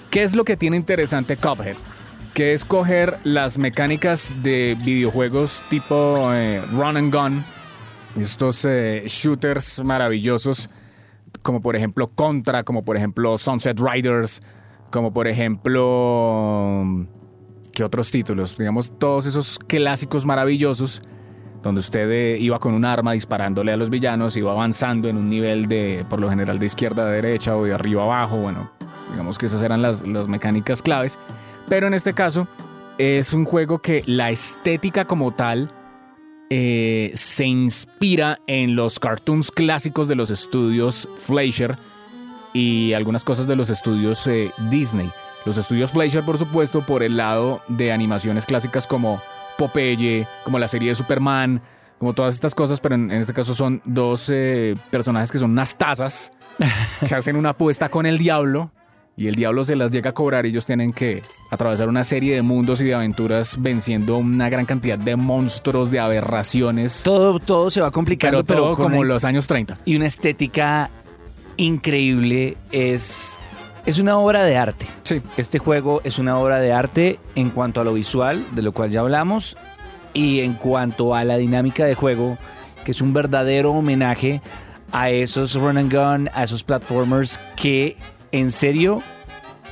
¿Qué 0.09 0.23
es 0.23 0.33
lo 0.33 0.43
que 0.45 0.57
tiene 0.57 0.77
interesante 0.77 1.37
Cuphead? 1.37 1.75
Que 2.37 2.53
es 2.53 2.65
coger 2.65 3.17
las 3.23 3.57
mecánicas 3.57 4.31
de 4.43 4.77
videojuegos 4.85 5.63
tipo 5.71 6.31
eh, 6.31 6.61
run 6.71 6.95
and 6.95 7.11
gun, 7.11 7.43
estos 8.15 8.63
eh, 8.63 9.05
shooters 9.07 9.83
maravillosos, 9.83 10.69
como 11.41 11.63
por 11.63 11.75
ejemplo 11.75 12.11
Contra, 12.13 12.63
como 12.63 12.85
por 12.85 12.95
ejemplo 12.95 13.39
Sunset 13.39 13.79
Riders, 13.79 14.43
como 14.91 15.11
por 15.11 15.27
ejemplo... 15.27 17.07
¿Qué 17.73 17.83
otros 17.83 18.11
títulos? 18.11 18.55
Digamos, 18.55 18.93
todos 18.99 19.25
esos 19.25 19.57
clásicos 19.57 20.23
maravillosos 20.23 21.01
donde 21.63 21.79
usted 21.79 22.07
eh, 22.11 22.37
iba 22.39 22.59
con 22.59 22.75
un 22.75 22.85
arma 22.85 23.13
disparándole 23.13 23.71
a 23.71 23.77
los 23.77 23.89
villanos, 23.89 24.37
iba 24.37 24.51
avanzando 24.51 25.07
en 25.07 25.17
un 25.17 25.27
nivel 25.27 25.65
de, 25.65 26.05
por 26.07 26.19
lo 26.19 26.29
general, 26.29 26.59
de 26.59 26.67
izquierda 26.67 27.01
a 27.01 27.07
derecha 27.07 27.57
o 27.57 27.65
de 27.65 27.73
arriba 27.73 28.03
a 28.03 28.05
abajo, 28.05 28.37
bueno, 28.37 28.69
digamos 29.09 29.39
que 29.39 29.47
esas 29.47 29.63
eran 29.63 29.81
las, 29.81 30.05
las 30.05 30.27
mecánicas 30.27 30.83
claves, 30.83 31.17
pero 31.67 31.87
en 31.87 31.93
este 31.93 32.13
caso 32.13 32.47
es 32.97 33.33
un 33.33 33.45
juego 33.45 33.79
que 33.79 34.03
la 34.05 34.29
estética 34.29 35.05
como 35.05 35.33
tal 35.33 35.71
eh, 36.49 37.11
se 37.13 37.45
inspira 37.45 38.39
en 38.47 38.75
los 38.75 38.99
cartoons 38.99 39.51
clásicos 39.51 40.07
de 40.07 40.15
los 40.15 40.31
estudios 40.31 41.07
Fleischer 41.17 41.77
y 42.53 42.93
algunas 42.93 43.23
cosas 43.23 43.47
de 43.47 43.55
los 43.55 43.69
estudios 43.69 44.25
eh, 44.27 44.51
Disney. 44.69 45.11
Los 45.45 45.57
estudios 45.57 45.91
Fleischer, 45.91 46.23
por 46.23 46.37
supuesto, 46.37 46.85
por 46.85 47.03
el 47.03 47.17
lado 47.17 47.61
de 47.67 47.91
animaciones 47.91 48.45
clásicas 48.45 48.87
como 48.87 49.21
Popeye, 49.57 50.27
como 50.43 50.57
la 50.57 50.67
serie 50.67 50.89
de 50.89 50.95
Superman, 50.95 51.61
como 51.97 52.13
todas 52.13 52.35
estas 52.35 52.55
cosas, 52.55 52.79
pero 52.79 52.95
en, 52.95 53.11
en 53.11 53.21
este 53.21 53.33
caso 53.33 53.53
son 53.53 53.81
dos 53.85 54.29
eh, 54.33 54.75
personajes 54.89 55.31
que 55.31 55.39
son 55.39 55.51
unas 55.51 55.77
tazas 55.77 56.31
que 57.07 57.13
hacen 57.13 57.35
una 57.35 57.49
apuesta 57.49 57.89
con 57.89 58.05
el 58.05 58.17
diablo 58.17 58.69
y 59.19 59.27
el 59.27 59.35
diablo 59.35 59.65
se 59.65 59.75
las 59.75 59.89
llega 59.91 60.11
a 60.11 60.13
cobrar 60.13 60.45
y 60.45 60.49
ellos 60.49 60.65
tienen 60.67 60.93
que 60.93 61.23
atravesar 61.49 61.89
una 61.89 62.03
serie 62.03 62.35
de 62.35 62.43
mundos 62.43 62.79
y 62.81 62.85
de 62.85 62.93
aventuras 62.93 63.59
venciendo 63.59 64.15
una 64.17 64.47
gran 64.47 64.65
cantidad 64.67 64.97
de 64.99 65.15
monstruos, 65.15 65.89
de 65.89 65.99
aberraciones. 65.99 67.01
Todo, 67.03 67.39
todo 67.39 67.71
se 67.71 67.81
va 67.81 67.89
complicando, 67.91 68.43
pero 68.43 68.61
todo 68.61 68.75
pero 68.75 68.83
como 68.89 69.01
el- 69.01 69.09
los 69.09 69.25
años 69.25 69.47
30. 69.47 69.79
y 69.85 69.95
una 69.95 70.05
estética 70.05 70.91
increíble. 71.57 72.57
Es, 72.71 73.37
es 73.85 73.99
una 73.99 74.17
obra 74.19 74.43
de 74.43 74.55
arte. 74.57 74.85
Sí. 75.03 75.21
Este 75.37 75.59
juego 75.59 76.01
es 76.03 76.19
una 76.19 76.37
obra 76.37 76.59
de 76.59 76.71
arte 76.73 77.19
en 77.35 77.49
cuanto 77.49 77.81
a 77.81 77.83
lo 77.83 77.93
visual, 77.93 78.45
de 78.53 78.61
lo 78.61 78.71
cual 78.71 78.91
ya 78.91 78.99
hablamos, 79.01 79.57
y 80.13 80.41
en 80.41 80.53
cuanto 80.53 81.15
a 81.15 81.23
la 81.23 81.37
dinámica 81.37 81.85
de 81.85 81.95
juego, 81.95 82.37
que 82.85 82.91
es 82.91 83.01
un 83.01 83.13
verdadero 83.13 83.71
homenaje 83.71 84.41
a 84.91 85.09
esos 85.09 85.55
run 85.55 85.77
and 85.77 85.91
gun, 85.91 86.29
a 86.33 86.43
esos 86.43 86.63
platformers 86.63 87.39
que 87.55 87.97
en 88.31 88.51
serio 88.51 89.01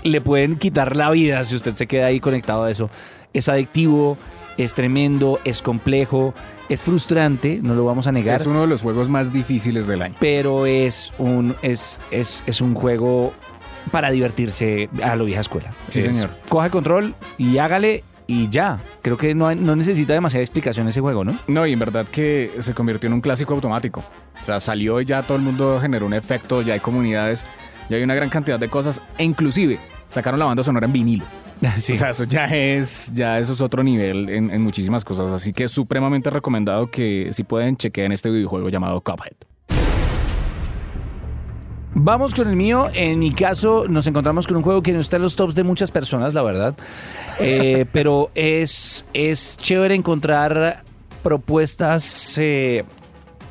le 0.03 0.21
pueden 0.21 0.57
quitar 0.57 0.95
la 0.95 1.09
vida 1.11 1.43
si 1.45 1.55
usted 1.55 1.73
se 1.73 1.87
queda 1.87 2.07
ahí 2.07 2.19
conectado 2.19 2.63
a 2.65 2.71
eso. 2.71 2.89
Es 3.33 3.49
adictivo, 3.49 4.17
es 4.57 4.73
tremendo, 4.73 5.39
es 5.45 5.61
complejo, 5.61 6.33
es 6.69 6.83
frustrante, 6.83 7.59
no 7.61 7.73
lo 7.75 7.85
vamos 7.85 8.07
a 8.07 8.11
negar 8.11 8.39
Es 8.39 8.47
uno 8.47 8.61
de 8.61 8.67
los 8.67 8.81
juegos 8.81 9.09
más 9.09 9.33
difíciles 9.33 9.87
del 9.87 10.01
año. 10.01 10.15
pero 10.19 10.65
es 10.65 11.11
un, 11.17 11.55
es, 11.61 11.99
es, 12.11 12.43
es 12.45 12.61
un 12.61 12.73
juego 12.75 13.33
para 13.91 14.09
divertirse 14.11 14.89
a 15.03 15.15
lo 15.15 15.25
vieja 15.25 15.41
escuela. 15.41 15.75
Sí, 15.89 15.99
Es- 15.99 16.05
señor. 16.05 16.29
Coja 16.49 16.65
el 16.65 16.71
control 16.71 17.15
y 17.37 17.57
hágale 17.57 18.03
y 18.27 18.49
ya. 18.49 18.79
Creo 19.03 19.17
que 19.17 19.35
no, 19.35 19.53
no 19.53 19.75
necesita 19.75 20.13
demasiada 20.13 20.41
explicación 20.43 20.87
ese 20.87 21.01
juego, 21.01 21.23
¿no? 21.23 21.35
No, 21.47 21.67
y 21.67 21.73
en 21.73 21.79
verdad 21.79 22.07
que 22.07 22.51
se 22.59 22.73
convirtió 22.73 23.07
en 23.07 23.13
un 23.13 23.21
clásico 23.21 23.53
automático. 23.53 24.03
O 24.41 24.43
sea, 24.43 24.59
salió 24.59 24.99
y 25.01 25.05
ya 25.05 25.21
todo 25.23 25.37
el 25.37 25.43
mundo 25.43 25.79
generó 25.79 26.05
un 26.07 26.13
efecto, 26.13 26.61
ya 26.63 26.73
hay 26.73 26.79
comunidades, 26.79 27.45
ya 27.89 27.97
hay 27.97 28.03
una 28.03 28.15
gran 28.15 28.29
cantidad 28.29 28.59
de 28.59 28.69
cosas, 28.69 29.01
e 29.17 29.23
inclusive 29.23 29.79
sacaron 30.07 30.39
la 30.39 30.45
banda 30.45 30.63
sonora 30.63 30.85
en 30.85 30.93
vinilo. 30.93 31.25
Sí. 31.79 31.93
O 31.93 31.95
sea, 31.95 32.09
eso 32.09 32.25
ya 32.25 32.45
es, 32.45 33.13
ya 33.15 33.39
eso 33.39 33.53
es 33.53 33.61
otro 33.61 33.81
nivel 33.81 34.29
en, 34.29 34.51
en 34.51 34.61
muchísimas 34.61 35.05
cosas. 35.05 35.31
Así 35.31 35.53
que 35.53 35.63
es 35.63 35.71
supremamente 35.71 36.29
recomendado 36.29 36.91
que 36.91 37.29
si 37.31 37.43
pueden 37.43 37.77
chequeen 37.77 38.11
este 38.11 38.29
videojuego 38.29 38.67
llamado 38.67 39.01
Cuphead. 39.01 39.35
Vamos 41.97 42.35
con 42.35 42.49
el 42.49 42.57
mío. 42.57 42.87
En 42.93 43.19
mi 43.19 43.31
caso, 43.31 43.85
nos 43.87 44.05
encontramos 44.05 44.47
con 44.47 44.57
un 44.57 44.63
juego 44.63 44.83
que 44.83 44.91
no 44.91 44.99
está 44.99 45.15
en 45.15 45.21
los 45.21 45.37
tops 45.37 45.55
de 45.55 45.63
muchas 45.63 45.91
personas, 45.91 46.33
la 46.33 46.43
verdad. 46.43 46.75
Eh, 47.39 47.85
pero 47.93 48.31
es, 48.35 49.05
es 49.13 49.57
chévere 49.57 49.95
encontrar 49.95 50.83
propuestas 51.23 52.37
eh, 52.37 52.83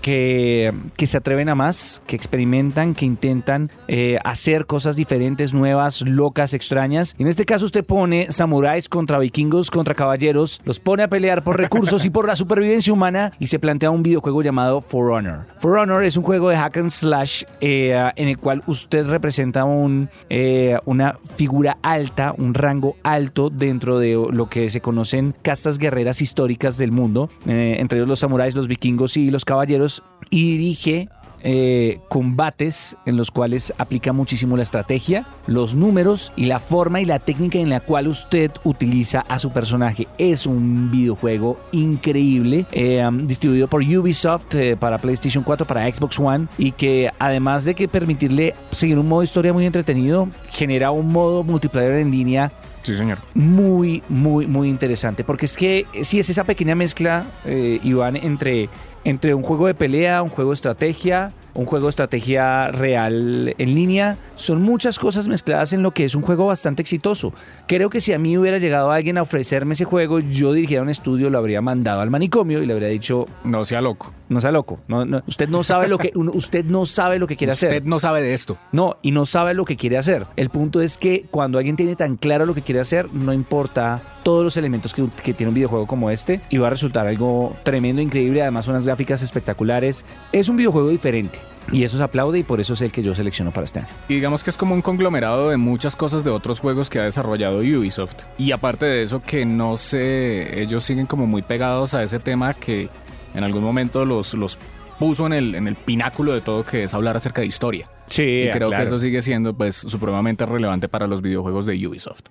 que, 0.05 0.73
se 1.07 1.17
atreven 1.17 1.49
a 1.49 1.55
más, 1.55 2.03
que 2.07 2.15
experimentan, 2.15 2.95
que 2.95 3.07
intentan 3.07 3.71
eh, 3.89 4.19
hacer 4.23 4.67
cosas 4.67 4.97
diferentes, 4.97 5.55
nuevas, 5.55 6.03
locas, 6.03 6.53
extrañas. 6.53 7.17
En 7.19 7.27
este 7.27 7.47
caso, 7.47 7.65
usted 7.65 7.85
pone 7.85 8.31
samuráis 8.31 8.91
contra 8.91 9.19
vikingos, 9.19 9.71
contra 9.71 9.95
caballeros, 9.95 10.61
los 10.65 10.79
pone 10.79 11.05
a 11.05 11.09
pelear 11.09 11.43
por 11.43 11.59
recursos 11.59 12.05
y 12.05 12.11
por 12.11 12.27
la 12.27 12.37
supervivencia 12.37 12.93
humana 12.93 13.33
y 13.39 13.47
se 13.47 13.59
plantea 13.59 13.91
un 13.91 14.03
videojuego 14.03 14.43
llamado 14.43 14.83
For 14.83 15.11
Honor. 15.11 15.47
For 15.59 15.79
Honor 15.79 16.05
es 16.05 16.19
un 16.19 16.23
juego 16.23 16.51
de 16.51 16.57
hack 16.57 16.77
and 16.77 16.91
slash 16.91 17.45
eh, 17.63 17.99
en 18.17 18.29
el 18.29 18.37
cual 18.37 18.63
usted 18.67 19.07
representa 19.07 19.65
un, 19.65 20.11
eh, 20.29 20.77
una 20.85 21.19
figura 21.37 21.79
alta, 21.83 22.35
un 22.37 22.53
rango 22.53 22.97
alto 23.05 23.49
dentro 23.49 23.99
de 23.99 24.23
lo 24.31 24.51
que 24.51 24.69
se 24.69 24.83
conocen 24.83 25.35
castas 25.41 25.79
guerreras 25.79 26.21
históricas 26.21 26.77
del 26.77 26.93
mundo, 26.93 27.31
entre 27.47 27.99
ellos 27.99 28.09
los 28.09 28.21
samuráis, 28.21 28.55
los 28.55 28.69
vikingos 28.69 29.17
y 29.17 29.31
los 29.31 29.47
caballeros, 29.47 29.94
y 30.31 30.57
dirige 30.59 31.09
eh, 31.47 32.01
combates 32.09 32.97
en 33.05 33.19
los 33.19 33.31
cuales 33.31 33.75
aplica 33.77 34.15
muchísimo 34.15 34.57
la 34.57 34.63
estrategia, 34.63 35.27
los 35.47 35.75
números 35.75 36.33
y 36.37 36.47
la 36.47 36.59
forma 36.59 37.03
y 37.03 37.05
la 37.05 37.19
técnica 37.19 37.59
en 37.59 37.69
la 37.69 37.81
cual 37.81 38.09
usted 38.09 38.51
utiliza 38.65 39.21
a 39.29 39.39
su 39.39 39.51
personaje. 39.53 40.09
Es 40.17 40.47
un 40.47 40.91
videojuego 40.91 41.61
increíble, 41.73 42.65
eh, 42.73 43.07
distribuido 43.25 43.69
por 43.69 43.83
Ubisoft 43.83 44.55
eh, 44.55 44.75
para 44.75 44.97
PlayStation 44.97 45.45
4, 45.45 45.67
para 45.67 45.87
Xbox 45.93 46.19
One 46.19 46.47
y 46.57 46.73
que 46.73 47.11
además 47.19 47.67
de 47.67 47.75
que 47.75 47.89
permitirle 47.89 48.55
seguir 48.73 48.99
un 48.99 49.09
modo 49.09 49.23
historia 49.23 49.53
muy 49.53 49.67
entretenido, 49.67 50.29
genera 50.51 50.93
un 50.93 51.13
modo 51.13 51.45
multiplayer 51.45 51.99
en 51.99 52.11
línea 52.11 52.53
Sí, 52.85 52.95
señor. 52.95 53.19
muy, 53.35 54.03
muy, 54.09 54.47
muy 54.47 54.69
interesante. 54.69 55.25
Porque 55.25 55.47
es 55.47 55.57
que 55.57 55.87
sí 56.03 56.19
es 56.19 56.29
esa 56.29 56.45
pequeña 56.45 56.75
mezcla, 56.75 57.25
eh, 57.47 57.81
Iván, 57.83 58.17
entre, 58.17 58.69
entre 59.05 59.35
un 59.35 59.43
juego 59.43 59.67
de 59.67 59.75
pelea, 59.75 60.23
un 60.23 60.29
juego 60.31 60.51
de 60.51 60.55
estrategia, 60.55 61.33
un 61.55 61.67
juego 61.67 61.87
de 61.87 61.91
estrategia 61.91 62.69
real 62.73 63.55
en 63.59 63.75
línea. 63.75 64.17
Son 64.35 64.61
muchas 64.61 64.99
cosas 64.99 65.29
mezcladas 65.29 65.73
en 65.73 65.83
lo 65.83 65.93
que 65.93 66.05
es 66.05 66.15
un 66.17 66.23
juego 66.23 66.47
bastante 66.47 66.83
exitoso. 66.83 67.33
Creo 67.69 67.91
que 67.91 68.01
si 68.01 68.13
a 68.13 68.19
mí 68.19 68.37
hubiera 68.37 68.59
llegado 68.59 68.91
alguien 68.91 69.19
a 69.19 69.23
ofrecerme 69.23 69.75
ese 69.75 69.85
juego, 69.85 70.19
yo 70.19 70.53
dirigiera 70.53 70.83
un 70.83 70.89
estudio, 70.89 71.31
lo 71.31 71.39
habría 71.39 71.61
mandado 71.61 72.01
al 72.01 72.11
manicomio 72.11 72.61
y 72.63 72.67
le 72.67 72.73
habría 72.73 72.89
dicho, 72.89 73.27
No 73.45 73.65
sea 73.65 73.81
loco. 73.81 74.13
no 74.29 74.41
sea 74.41 74.51
loco, 74.51 74.81
no, 74.89 75.05
no, 75.05 75.23
usted 75.29 75.49
no 75.49 75.63
sabe 75.63 75.87
lo 75.87 75.99
que, 75.99 76.11
usted 76.15 76.65
no 76.65 76.87
sabe 76.87 77.19
lo 77.21 77.27
que 77.29 77.37
quiere 77.37 77.53
hacer. 77.53 77.69
Usted 77.69 77.85
no 77.85 78.01
sabe 78.01 78.21
de 78.21 78.35
esto. 78.35 78.57
No, 78.73 78.97
y 79.03 79.13
no 79.13 79.25
sabe 79.27 79.55
lo 79.55 79.65
que 79.65 79.77
quiere 79.77 79.97
hacer. 79.97 80.27
El 80.37 80.51
punto 80.51 80.81
es 80.81 80.97
que 80.97 81.27
cuando 81.31 81.59
alguien 81.59 81.77
tiene 81.77 81.95
tan 81.95 82.17
claro 82.17 82.47
lo 82.47 82.55
que 82.55 82.63
quiere 82.63 82.81
hacer, 82.81 83.13
no 83.13 83.33
importa 83.33 84.03
todos 84.25 84.43
los 84.43 84.57
elementos 84.57 84.93
que, 84.93 85.07
que 85.23 85.35
tiene 85.35 85.51
un 85.51 85.55
videojuego 85.55 85.87
como 85.87 86.11
este, 86.11 86.41
y 86.51 86.59
va 86.59 86.67
a 86.67 86.71
resultar 86.71 87.07
algo 87.07 87.55
tremendo, 87.63 88.03
increíble, 88.03 88.43
además 88.43 88.67
unas 88.67 88.85
gráficas 88.85 89.23
espectaculares. 89.23 90.05
Es 90.33 90.49
un 90.49 90.57
videojuego 90.57 90.89
diferente. 90.89 91.39
Y 91.73 91.85
eso 91.85 91.97
se 91.97 92.03
aplaude 92.03 92.41
y 92.41 92.43
por 92.43 92.61
eso 92.61 92.75
es 92.75 92.83
el 92.83 92.93
que 92.93 93.03
yo 93.03 93.15
selecciono 93.15 93.51
para 93.51 93.65
este 93.65 93.81
año. 93.81 93.89
Y 94.09 94.15
digamos 94.15 94.45
que 94.45 94.51
es 94.51 94.57
como 94.57 94.75
un 94.75 94.83
conglomerado 94.83 95.49
de 95.49 95.57
muchas 95.57 95.97
cosas 95.97 96.25
de 96.25 96.31
otros 96.31 96.61
juegos 96.61 96.91
que 96.91 96.99
ha 96.99 97.05
desarrollado 97.05 97.59
Ubisoft. 97.59 98.25
Y 98.39 98.53
aparte 98.53 98.87
de 98.87 99.03
eso, 99.03 99.23
que 99.23 99.47
no 99.47 99.77
sé, 99.77 100.61
ellos 100.61 100.85
siguen 100.85 101.07
como 101.07 101.27
muy 101.27 101.43
pegados 101.43 101.95
a 101.95 102.03
ese 102.03 102.19
tema 102.19 102.55
que 102.55 102.89
en 103.35 103.45
algún 103.45 103.63
momento 103.63 104.05
los, 104.05 104.35
los 104.35 104.59
puso 104.99 105.27
en 105.27 105.33
el, 105.33 105.55
en 105.55 105.67
el 105.67 105.75
pináculo 105.75 106.33
de 106.33 106.41
todo, 106.41 106.65
que 106.65 106.85
es 106.85 106.95
hablar 106.95 107.17
acerca 107.17 107.41
de 107.41 107.47
historia. 107.47 107.89
Sí, 108.07 108.45
y 108.47 108.51
creo 108.51 108.71
que 108.71 108.83
eso 108.83 108.99
sigue 108.99 109.23
siendo 109.23 109.55
pues 109.55 109.75
supremamente 109.75 110.45
relevante 110.47 110.89
para 110.89 111.07
los 111.07 111.23
videojuegos 111.23 111.67
de 111.67 111.87
Ubisoft. 111.87 112.25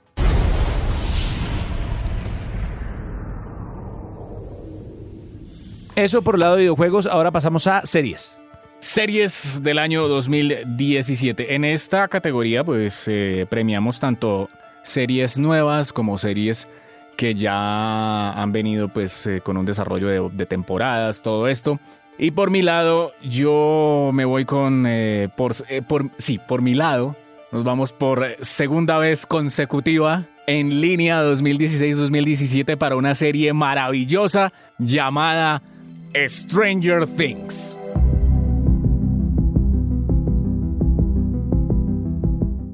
Eso 5.96 6.24
por 6.24 6.36
el 6.36 6.40
lado 6.40 6.56
de 6.56 6.62
videojuegos, 6.62 7.06
ahora 7.06 7.30
pasamos 7.30 7.68
a 7.68 7.86
series. 7.86 8.42
Series 8.80 9.62
del 9.62 9.78
año 9.78 10.08
2017. 10.08 11.54
En 11.54 11.64
esta 11.64 12.08
categoría, 12.08 12.64
pues 12.64 13.08
eh, 13.08 13.46
premiamos 13.48 14.00
tanto 14.00 14.50
series 14.82 15.38
nuevas 15.38 15.94
como 15.94 16.18
series 16.18 16.68
que 17.16 17.36
ya 17.36 18.32
han 18.32 18.52
venido 18.52 18.90
pues 18.90 19.28
eh, 19.28 19.42
con 19.42 19.56
un 19.56 19.68
desarrollo 19.68 20.32
de, 20.32 20.46
temporadas, 20.48 21.22
todo 21.22 21.48
esto. 21.48 21.80
Y 22.18 22.32
por 22.32 22.50
mi 22.50 22.64
lado, 22.64 23.12
yo 23.22 24.10
me 24.14 24.26
voy 24.26 24.46
con, 24.46 24.86
eh, 24.88 25.30
por, 25.38 25.54
por, 25.88 26.10
sí, 26.18 26.40
por 26.40 26.64
mi 26.64 26.74
lado, 26.74 27.16
nos 27.52 27.64
vamos 27.64 27.94
por 27.94 28.36
segunda 28.42 28.98
vez 28.98 29.28
consecutiva 29.28 30.26
en 30.48 30.82
línea 30.82 31.24
2016-2017 31.24 32.78
para 32.78 32.96
una 32.96 33.14
serie 33.14 33.54
maravillosa 33.54 34.52
llamada 34.80 35.62
Stranger 36.28 37.08
Things. 37.08 37.76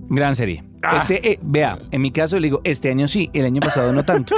Gran 0.10 0.36
serie. 0.36 0.63
Ah. 0.81 0.98
Este, 0.98 1.31
eh, 1.31 1.39
vea, 1.41 1.79
en 1.91 2.01
mi 2.01 2.12
caso 2.12 2.39
le 2.39 2.48
digo, 2.48 2.62
este 2.63 2.89
año 2.89 3.08
sí, 3.08 3.29
el 3.34 3.46
año 3.46 3.62
pasado 3.62 3.93
no 3.93 4.03
tanto. 4.03 4.36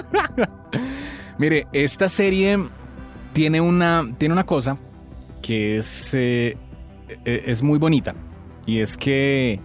Mire, 1.38 1.68
esta 1.74 2.10
serie 2.10 2.60
tiene 3.34 3.62
una, 3.62 4.08
tiene 4.18 4.34
una 4.34 4.46
cosa 4.46 4.78
que 5.42 5.78
es, 5.78 6.14
eh, 6.14 6.58
es 7.26 7.64
muy 7.64 7.80
bonita. 7.80 8.14
Y 8.66 8.80
es 8.80 8.98
que 8.98 9.60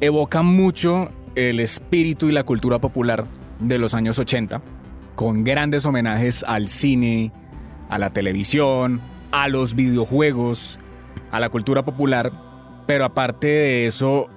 evoca 0.00 0.42
mucho 0.42 1.10
el 1.34 1.60
espíritu 1.60 2.28
y 2.28 2.32
la 2.32 2.44
cultura 2.44 2.78
popular 2.78 3.26
de 3.60 3.78
los 3.78 3.94
años 3.94 4.18
80, 4.18 4.62
con 5.14 5.44
grandes 5.44 5.84
homenajes 5.86 6.44
al 6.46 6.68
cine, 6.68 7.32
a 7.88 7.98
la 7.98 8.10
televisión, 8.10 9.00
a 9.30 9.48
los 9.48 9.74
videojuegos, 9.74 10.78
a 11.30 11.40
la 11.40 11.48
cultura 11.48 11.84
popular. 11.84 12.32
Pero 12.86 13.04
aparte 13.04 13.46
de 13.46 13.86
eso, 13.86 14.28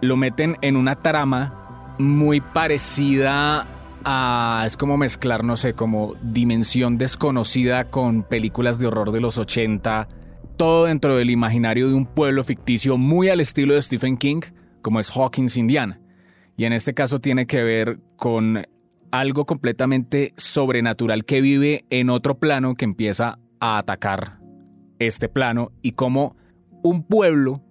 lo 0.00 0.16
meten 0.16 0.56
en 0.62 0.76
una 0.76 0.96
trama 0.96 1.94
muy 1.98 2.40
parecida 2.40 3.66
a... 4.04 4.64
Es 4.66 4.76
como 4.76 4.96
mezclar, 4.96 5.44
no 5.44 5.56
sé, 5.56 5.74
como 5.74 6.14
dimensión 6.22 6.98
desconocida 6.98 7.84
con 7.88 8.22
películas 8.22 8.78
de 8.78 8.86
horror 8.86 9.12
de 9.12 9.20
los 9.20 9.38
80. 9.38 10.08
Todo 10.56 10.86
dentro 10.86 11.16
del 11.16 11.30
imaginario 11.30 11.88
de 11.88 11.94
un 11.94 12.06
pueblo 12.06 12.44
ficticio 12.44 12.96
muy 12.96 13.28
al 13.28 13.40
estilo 13.40 13.74
de 13.74 13.82
Stephen 13.82 14.16
King, 14.16 14.40
como 14.80 15.00
es 15.00 15.10
Hawkins, 15.10 15.56
Indiana. 15.56 16.00
Y 16.56 16.64
en 16.64 16.72
este 16.72 16.94
caso 16.94 17.20
tiene 17.20 17.46
que 17.46 17.62
ver 17.62 17.98
con 18.16 18.66
algo 19.12 19.44
completamente 19.44 20.32
sobrenatural 20.36 21.24
que 21.24 21.40
vive 21.40 21.84
en 21.90 22.10
otro 22.10 22.38
plano 22.38 22.74
que 22.74 22.84
empieza 22.84 23.38
a 23.60 23.78
atacar 23.78 24.38
este 24.98 25.28
plano 25.28 25.70
y 25.82 25.92
cómo 25.92 26.34
un 26.82 27.04
pueblo 27.04 27.62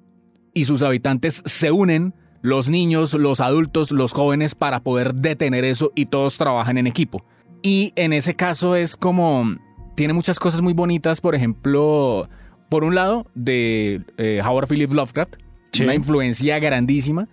y 0.53 0.65
sus 0.65 0.83
habitantes 0.83 1.41
se 1.45 1.71
unen, 1.71 2.13
los 2.41 2.69
niños, 2.69 3.13
los 3.13 3.41
adultos, 3.41 3.91
los 3.91 4.13
jóvenes, 4.13 4.55
para 4.55 4.81
poder 4.81 5.15
detener 5.15 5.65
eso 5.65 5.91
y 5.95 6.05
todos 6.05 6.38
trabajan 6.38 6.77
en 6.77 6.88
equipo. 6.88 7.25
Y 7.62 7.93
en 7.95 8.13
ese 8.13 8.36
caso 8.36 8.75
es 8.75 8.95
como, 8.98 9.55
tiene 9.95 10.13
muchas 10.13 10.39
cosas 10.39 10.62
muy 10.62 10.74
bonitas, 10.74 11.21
por 11.21 11.36
ejemplo, 11.36 12.27
por 12.69 12.83
un 12.83 12.95
lado, 12.95 13.27
de 13.36 14.01
eh, 14.17 14.41
Howard 14.45 14.67
Philip 14.67 14.91
Lovecraft, 14.93 15.36
Sí. 15.74 15.83
una 15.83 15.95
influencia 15.95 16.60
grandísima. 16.60 17.29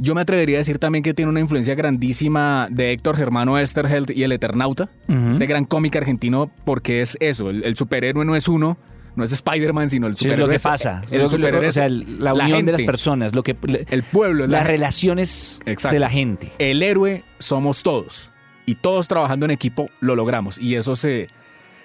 Yo 0.00 0.14
me 0.14 0.22
atrevería 0.22 0.56
a 0.56 0.58
decir 0.58 0.78
también 0.78 1.02
que 1.02 1.12
tiene 1.14 1.30
una 1.30 1.40
influencia 1.40 1.74
grandísima 1.74 2.68
de 2.70 2.92
Héctor 2.92 3.16
Germano 3.16 3.58
Esterheld 3.58 4.10
y 4.10 4.22
El 4.22 4.32
Eternauta, 4.32 4.88
este 5.30 5.46
gran 5.46 5.64
cómic 5.64 5.94
argentino, 5.96 6.50
porque 6.64 7.00
es 7.02 7.16
eso, 7.20 7.50
el, 7.50 7.64
el 7.64 7.76
superhéroe 7.76 8.24
no 8.24 8.34
es 8.34 8.48
uno, 8.48 8.78
no 9.16 9.24
es 9.24 9.32
Spider-Man, 9.32 9.90
sino 9.90 10.06
el 10.06 10.14
Sí, 10.14 10.20
superhéroe. 10.24 10.46
lo 10.46 10.52
que 10.52 10.58
pasa. 10.58 11.02
El 11.10 11.28
superhéroe 11.28 11.68
o 11.68 11.72
sea, 11.72 11.86
el- 11.86 12.22
la 12.22 12.32
unión 12.32 12.64
de 12.64 12.72
las 12.72 12.82
personas, 12.84 13.34
lo 13.34 13.42
que 13.42 13.56
El 13.90 14.02
pueblo, 14.04 14.46
las 14.46 14.62
la- 14.62 14.64
relaciones 14.64 15.60
Exacto. 15.66 15.94
de 15.94 16.00
la 16.00 16.08
gente. 16.08 16.50
el 16.58 16.82
héroe 16.82 17.24
somos 17.38 17.82
todos. 17.82 18.30
Y 18.66 18.76
todos 18.76 19.08
trabajando 19.08 19.44
en 19.46 19.50
equipo 19.50 19.90
lo 20.00 20.14
logramos. 20.14 20.58
Y 20.60 20.76
eso 20.76 20.94
se, 20.94 21.26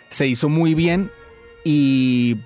se 0.08 0.28
hizo 0.28 0.50
muy 0.50 0.76
bien. 0.76 1.10
Y 1.64 2.38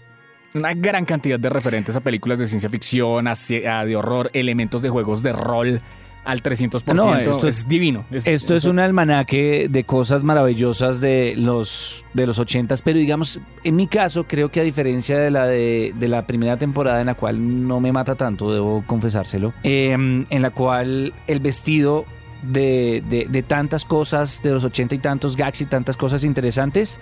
una 0.53 0.72
gran 0.74 1.06
cantidad 1.06 1.39
de 1.39 1.50
referentes 1.50 1.96
a 1.96 2.01
películas 2.01 2.39
de 2.39 2.46
ciencia 2.48 2.70
ficción, 2.70 3.27
a, 3.27 3.32
ci- 3.34 3.65
a 3.68 3.86
de 3.86 3.96
horror, 3.96 4.29
elementos 4.34 4.82
de 4.82 4.89
juegos 4.89 5.22
de 5.24 5.34
rol 5.34 5.82
al 6.25 6.44
300%. 6.44 6.94
No, 6.94 7.15
esto 7.15 7.48
es 7.48 7.68
divino. 7.68 8.06
Es- 8.12 8.27
Esto 8.27 8.53
es 8.53 8.65
un 8.65 8.77
almanaque 8.79 9.68
de 9.70 9.84
cosas 9.86 10.22
maravillosas 10.24 11.00
de 11.01 11.34
los 11.38 12.03
de 12.13 12.27
los 12.27 12.39
ochentas, 12.39 12.82
pero 12.82 13.00
digamos, 13.00 13.39
en 13.63 13.75
mi 13.75 13.88
caso, 13.88 14.25
creo 14.27 14.50
que 14.51 14.60
a 14.60 14.63
diferencia 14.63 15.18
de 15.18 15.32
la 15.32 15.46
de, 15.46 15.94
de 15.98 16.08
la 16.08 16.27
primera 16.27 16.58
temporada 16.58 17.00
en 17.00 17.06
la 17.08 17.15
cual 17.15 17.68
no 17.68 17.79
me 17.79 17.91
mata 17.91 18.15
tanto, 18.15 18.51
debo 18.53 18.84
confesárselo, 18.86 19.53
eh, 19.63 19.91
en 19.94 20.41
la 20.41 20.50
cual 20.51 21.13
el 21.27 21.39
vestido 21.39 22.06
de, 22.44 23.03
de- 23.10 23.27
de 23.29 23.44
tantas 23.44 23.84
cosas, 23.86 24.41
de 24.44 24.51
los 24.51 24.63
ochenta 24.63 24.96
y 24.96 25.00
tantos 25.00 25.36
gags 25.36 25.62
y 25.62 25.65
tantas 25.65 25.98
cosas 25.98 26.24
interesantes, 26.24 27.00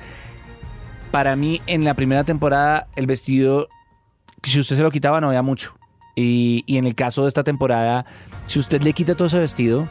para 1.17 1.35
mí 1.35 1.63
en 1.65 1.83
la 1.83 1.95
primera 1.95 2.23
temporada 2.25 2.89
el 2.95 3.07
vestido, 3.07 3.69
si 4.43 4.59
usted 4.59 4.75
se 4.75 4.83
lo 4.83 4.91
quitaba 4.91 5.19
no 5.19 5.29
había 5.29 5.41
mucho. 5.41 5.75
Y, 6.15 6.63
y 6.67 6.77
en 6.77 6.85
el 6.85 6.93
caso 6.93 7.23
de 7.23 7.29
esta 7.29 7.43
temporada, 7.43 8.05
si 8.45 8.59
usted 8.59 8.83
le 8.83 8.93
quita 8.93 9.15
todo 9.15 9.27
ese 9.27 9.39
vestido, 9.39 9.89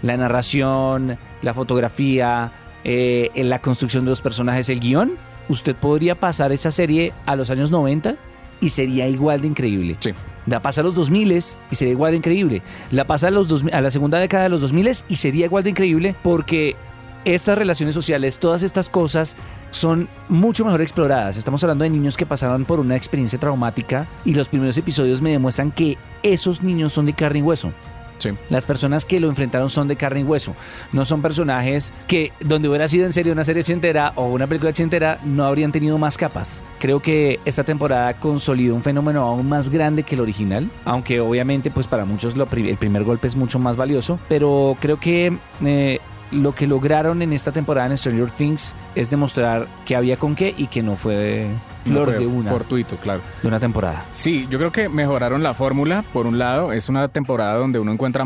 la 0.00 0.16
narración, 0.16 1.18
la 1.42 1.54
fotografía, 1.54 2.52
eh, 2.84 3.32
en 3.34 3.50
la 3.50 3.60
construcción 3.60 4.04
de 4.04 4.10
los 4.10 4.20
personajes, 4.20 4.68
el 4.68 4.78
guion, 4.78 5.18
usted 5.48 5.74
podría 5.74 6.20
pasar 6.20 6.52
esa 6.52 6.70
serie 6.70 7.12
a 7.26 7.34
los 7.34 7.50
años 7.50 7.72
90 7.72 8.14
y 8.60 8.70
sería 8.70 9.08
igual 9.08 9.40
de 9.40 9.48
increíble. 9.48 9.96
Sí. 9.98 10.12
La 10.46 10.62
pasa 10.62 10.82
a 10.82 10.84
los 10.84 10.94
2000 10.94 11.32
y 11.32 11.74
sería 11.74 11.94
igual 11.94 12.12
de 12.12 12.18
increíble. 12.18 12.62
La 12.92 13.08
pasa 13.08 13.26
a, 13.26 13.32
los 13.32 13.48
2000 13.48 13.74
a 13.74 13.80
la 13.80 13.90
segunda 13.90 14.20
década 14.20 14.44
de 14.44 14.50
los 14.50 14.60
2000 14.60 14.92
y 15.08 15.16
sería 15.16 15.46
igual 15.46 15.64
de 15.64 15.70
increíble 15.70 16.14
porque 16.22 16.76
estas 17.24 17.58
relaciones 17.58 17.94
sociales, 17.94 18.38
todas 18.38 18.62
estas 18.62 18.88
cosas 18.88 19.36
son 19.70 20.08
mucho 20.28 20.64
mejor 20.64 20.82
exploradas. 20.82 21.36
Estamos 21.36 21.62
hablando 21.62 21.84
de 21.84 21.90
niños 21.90 22.16
que 22.16 22.26
pasaron 22.26 22.64
por 22.64 22.80
una 22.80 22.96
experiencia 22.96 23.38
traumática 23.38 24.08
y 24.24 24.34
los 24.34 24.48
primeros 24.48 24.76
episodios 24.76 25.20
me 25.20 25.30
demuestran 25.30 25.70
que 25.70 25.98
esos 26.22 26.62
niños 26.62 26.92
son 26.92 27.06
de 27.06 27.12
carne 27.12 27.40
y 27.40 27.42
hueso. 27.42 27.72
Sí. 28.20 28.30
Las 28.50 28.66
personas 28.66 29.06
que 29.06 29.18
lo 29.18 29.28
enfrentaron 29.28 29.70
son 29.70 29.88
de 29.88 29.96
carne 29.96 30.20
y 30.20 30.24
hueso. 30.24 30.54
No 30.92 31.06
son 31.06 31.22
personajes 31.22 31.92
que, 32.06 32.32
donde 32.40 32.68
hubiera 32.68 32.86
sido 32.86 33.06
en 33.06 33.14
serio 33.14 33.32
una 33.32 33.44
serie 33.44 33.62
ochentera 33.62 34.12
o 34.14 34.26
una 34.26 34.46
película 34.46 34.70
ochentera, 34.70 35.18
no 35.24 35.44
habrían 35.46 35.72
tenido 35.72 35.96
más 35.96 36.18
capas. 36.18 36.62
Creo 36.78 37.00
que 37.00 37.40
esta 37.46 37.64
temporada 37.64 38.12
consolidó 38.14 38.74
un 38.74 38.82
fenómeno 38.82 39.22
aún 39.22 39.48
más 39.48 39.70
grande 39.70 40.02
que 40.02 40.16
el 40.16 40.20
original. 40.20 40.70
Aunque 40.84 41.20
obviamente, 41.20 41.70
pues 41.70 41.86
para 41.86 42.04
muchos 42.04 42.36
lo 42.36 42.46
el 42.52 42.76
primer 42.76 43.04
golpe 43.04 43.26
es 43.26 43.36
mucho 43.36 43.58
más 43.58 43.78
valioso. 43.78 44.20
Pero 44.28 44.76
creo 44.80 45.00
que 45.00 45.38
eh, 45.64 45.98
lo 46.30 46.54
que 46.54 46.66
lograron 46.66 47.22
en 47.22 47.32
esta 47.32 47.52
temporada 47.52 47.88
en 47.88 47.98
Stranger 47.98 48.30
Things 48.30 48.76
es 48.94 49.10
demostrar 49.10 49.68
que 49.84 49.96
había 49.96 50.16
con 50.16 50.34
qué 50.34 50.54
y 50.56 50.68
que 50.68 50.82
no 50.82 50.96
fue 50.96 51.48
flor 51.84 52.10
fue 52.10 52.18
de 52.18 52.26
una, 52.26 52.50
Fortuito, 52.50 52.96
claro. 52.96 53.20
de 53.42 53.48
una 53.48 53.58
temporada. 53.58 54.04
Sí, 54.12 54.46
yo 54.50 54.58
creo 54.58 54.72
que 54.72 54.88
mejoraron 54.88 55.42
la 55.42 55.54
fórmula. 55.54 56.04
Por 56.12 56.26
un 56.26 56.38
lado, 56.38 56.72
es 56.72 56.88
una 56.88 57.08
temporada 57.08 57.54
donde 57.54 57.78
uno 57.78 57.92
encuentra 57.92 58.24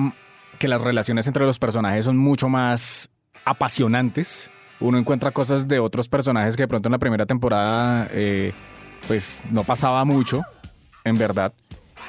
que 0.58 0.68
las 0.68 0.80
relaciones 0.80 1.26
entre 1.26 1.44
los 1.44 1.58
personajes 1.58 2.04
son 2.04 2.16
mucho 2.16 2.48
más 2.48 3.10
apasionantes. 3.44 4.50
Uno 4.80 4.98
encuentra 4.98 5.30
cosas 5.30 5.68
de 5.68 5.78
otros 5.78 6.08
personajes 6.08 6.56
que 6.56 6.62
de 6.62 6.68
pronto 6.68 6.88
en 6.88 6.92
la 6.92 6.98
primera 6.98 7.26
temporada 7.26 8.08
eh, 8.10 8.52
pues 9.06 9.42
no 9.50 9.64
pasaba 9.64 10.04
mucho, 10.04 10.42
en 11.04 11.16
verdad. 11.16 11.52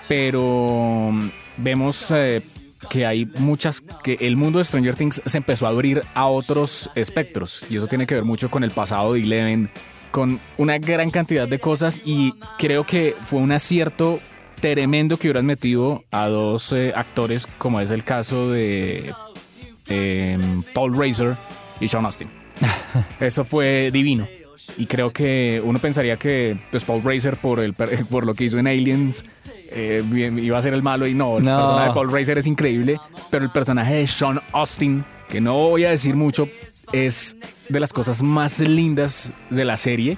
Pero 0.07 1.09
mm, 1.11 1.29
vemos 1.57 2.11
eh, 2.11 2.41
que 2.89 3.05
hay 3.05 3.25
muchas, 3.25 3.81
que 4.03 4.17
el 4.21 4.37
mundo 4.37 4.59
de 4.59 4.65
Stranger 4.65 4.95
Things 4.95 5.21
se 5.25 5.37
empezó 5.37 5.65
a 5.65 5.69
abrir 5.69 6.03
a 6.13 6.27
otros 6.27 6.89
espectros. 6.95 7.63
Y 7.69 7.77
eso 7.77 7.87
tiene 7.87 8.07
que 8.07 8.15
ver 8.15 8.23
mucho 8.23 8.49
con 8.49 8.63
el 8.63 8.71
pasado 8.71 9.13
de 9.13 9.21
Eleven, 9.21 9.69
con 10.11 10.39
una 10.57 10.77
gran 10.77 11.11
cantidad 11.11 11.47
de 11.47 11.59
cosas. 11.59 12.01
Y 12.05 12.33
creo 12.57 12.85
que 12.85 13.15
fue 13.25 13.39
un 13.39 13.51
acierto 13.51 14.19
tremendo 14.59 15.17
que 15.17 15.27
hubieras 15.27 15.43
metido 15.43 16.03
a 16.11 16.27
dos 16.27 16.71
eh, 16.73 16.93
actores, 16.95 17.47
como 17.57 17.79
es 17.81 17.91
el 17.91 18.03
caso 18.03 18.51
de 18.51 19.13
eh, 19.87 20.39
Paul 20.73 20.97
Razor 20.97 21.37
y 21.79 21.87
Sean 21.87 22.05
Austin. 22.05 22.29
Eso 23.19 23.43
fue 23.43 23.91
divino. 23.91 24.27
Y 24.77 24.85
creo 24.87 25.11
que 25.11 25.61
uno 25.63 25.79
pensaría 25.79 26.17
que 26.17 26.57
pues, 26.71 26.83
Paul 26.83 27.03
Razor, 27.03 27.37
por, 27.37 27.59
el, 27.59 27.73
por 28.09 28.25
lo 28.25 28.33
que 28.33 28.45
hizo 28.45 28.57
en 28.57 28.67
Aliens, 28.67 29.25
eh, 29.71 30.03
iba 30.37 30.57
a 30.57 30.61
ser 30.61 30.73
el 30.73 30.81
malo. 30.83 31.07
Y 31.07 31.13
no, 31.13 31.37
el 31.37 31.43
No. 31.45 31.57
personaje 31.57 31.87
de 31.89 31.93
Paul 31.93 32.11
Razor 32.11 32.37
es 32.37 32.47
increíble. 32.47 32.97
Pero 33.29 33.45
el 33.45 33.51
personaje 33.51 33.95
de 33.95 34.07
Sean 34.07 34.39
Austin, 34.51 35.03
que 35.29 35.39
no 35.41 35.53
voy 35.69 35.85
a 35.85 35.89
decir 35.91 36.15
mucho, 36.15 36.47
es 36.91 37.37
de 37.69 37.79
las 37.79 37.91
cosas 37.93 38.21
más 38.23 38.59
lindas 38.59 39.33
de 39.49 39.65
la 39.65 39.77
serie. 39.77 40.17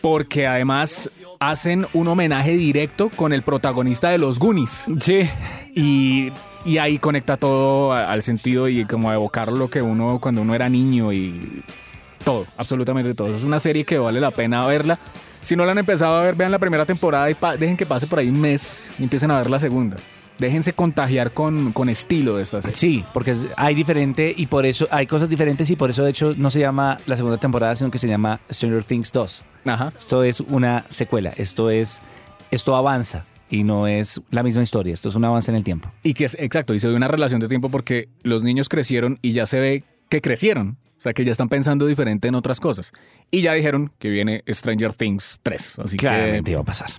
Porque 0.00 0.46
además 0.46 1.10
hacen 1.38 1.86
un 1.92 2.08
homenaje 2.08 2.52
directo 2.52 3.08
con 3.14 3.32
el 3.32 3.42
protagonista 3.42 4.08
de 4.10 4.18
los 4.18 4.38
Goonies. 4.38 4.86
Sí. 5.00 5.28
Y, 5.74 6.30
y 6.64 6.78
ahí 6.78 6.98
conecta 6.98 7.36
todo 7.36 7.92
al 7.92 8.22
sentido 8.22 8.68
y 8.68 8.84
como 8.84 9.10
a 9.10 9.14
evocar 9.14 9.52
lo 9.52 9.68
que 9.68 9.82
uno 9.82 10.18
cuando 10.20 10.40
uno 10.42 10.54
era 10.54 10.68
niño 10.68 11.12
y 11.12 11.62
todo, 12.22 12.46
absolutamente 12.56 13.12
todo. 13.14 13.34
Es 13.34 13.44
una 13.44 13.58
serie 13.58 13.84
que 13.84 13.98
vale 13.98 14.20
la 14.20 14.30
pena 14.30 14.66
verla. 14.66 14.98
Si 15.40 15.56
no 15.56 15.64
la 15.64 15.72
han 15.72 15.78
empezado 15.78 16.16
a 16.16 16.22
ver, 16.22 16.34
vean 16.34 16.50
la 16.50 16.58
primera 16.58 16.86
temporada 16.86 17.30
y 17.30 17.36
dejen 17.58 17.76
que 17.76 17.86
pase 17.86 18.06
por 18.06 18.18
ahí 18.18 18.28
un 18.28 18.40
mes 18.40 18.90
y 18.98 19.02
empiecen 19.02 19.30
a 19.30 19.38
ver 19.38 19.50
la 19.50 19.58
segunda. 19.58 19.96
Déjense 20.38 20.72
contagiar 20.72 21.32
con, 21.32 21.72
con 21.72 21.88
estilo 21.88 22.36
de 22.36 22.42
esta 22.42 22.60
serie. 22.60 22.76
Sí, 22.76 23.04
porque 23.12 23.36
hay 23.56 23.74
diferente 23.74 24.32
y 24.36 24.46
por 24.46 24.66
eso 24.66 24.88
hay 24.90 25.06
cosas 25.06 25.28
diferentes 25.28 25.70
y 25.70 25.76
por 25.76 25.90
eso 25.90 26.04
de 26.04 26.10
hecho 26.10 26.34
no 26.36 26.50
se 26.50 26.60
llama 26.60 26.98
la 27.06 27.16
segunda 27.16 27.38
temporada, 27.38 27.76
sino 27.76 27.90
que 27.90 27.98
se 27.98 28.08
llama 28.08 28.40
Stranger 28.50 28.82
Things 28.82 29.12
2. 29.12 29.44
Ajá. 29.66 29.92
Esto 29.96 30.24
es 30.24 30.40
una 30.40 30.84
secuela, 30.88 31.32
esto 31.36 31.70
es 31.70 32.00
esto 32.52 32.76
avanza 32.76 33.24
y 33.50 33.64
no 33.64 33.86
es 33.86 34.20
la 34.30 34.42
misma 34.42 34.62
historia, 34.62 34.94
esto 34.94 35.08
es 35.08 35.14
un 35.14 35.24
avance 35.24 35.50
en 35.50 35.56
el 35.56 35.64
tiempo. 35.64 35.90
Y 36.02 36.14
que 36.14 36.26
es, 36.26 36.36
exacto, 36.38 36.74
y 36.74 36.78
se 36.78 36.88
ve 36.88 36.94
una 36.94 37.08
relación 37.08 37.40
de 37.40 37.48
tiempo 37.48 37.70
porque 37.70 38.08
los 38.22 38.44
niños 38.44 38.68
crecieron 38.68 39.18
y 39.22 39.32
ya 39.32 39.46
se 39.46 39.58
ve 39.58 39.84
que 40.08 40.20
crecieron. 40.20 40.76
O 41.02 41.04
sea, 41.04 41.14
que 41.14 41.24
ya 41.24 41.32
están 41.32 41.48
pensando 41.48 41.84
diferente 41.86 42.28
en 42.28 42.36
otras 42.36 42.60
cosas. 42.60 42.92
Y 43.28 43.42
ya 43.42 43.54
dijeron 43.54 43.90
que 43.98 44.08
viene 44.08 44.44
Stranger 44.48 44.94
Things 44.94 45.40
3. 45.42 45.80
Así 45.80 45.96
Claramente 45.96 46.44
que 46.44 46.50
iba 46.52 46.60
a 46.60 46.64
pasar. 46.64 46.92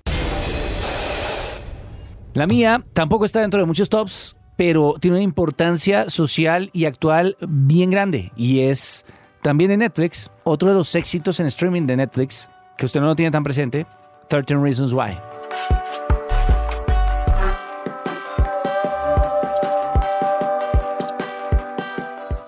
La 2.34 2.46
mía 2.46 2.84
tampoco 2.92 3.24
está 3.24 3.40
dentro 3.40 3.62
de 3.62 3.66
muchos 3.66 3.88
tops, 3.88 4.36
pero 4.58 4.96
tiene 5.00 5.16
una 5.16 5.24
importancia 5.24 6.10
social 6.10 6.70
y 6.74 6.84
actual 6.84 7.38
bien 7.48 7.92
grande 7.92 8.34
y 8.36 8.64
es 8.64 9.06
también 9.42 9.70
de 9.70 9.78
Netflix, 9.78 10.30
otro 10.44 10.68
de 10.68 10.76
los 10.76 10.94
éxitos 10.96 11.40
en 11.40 11.46
streaming 11.46 11.84
de 11.84 11.96
Netflix 11.96 12.50
que 12.78 12.86
usted 12.86 13.00
no 13.00 13.06
lo 13.06 13.16
tiene 13.16 13.32
tan 13.32 13.44
presente, 13.44 13.86
13 14.28 14.58
Reasons 14.58 14.92
Why. 14.92 15.18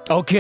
Ok. 0.10 0.34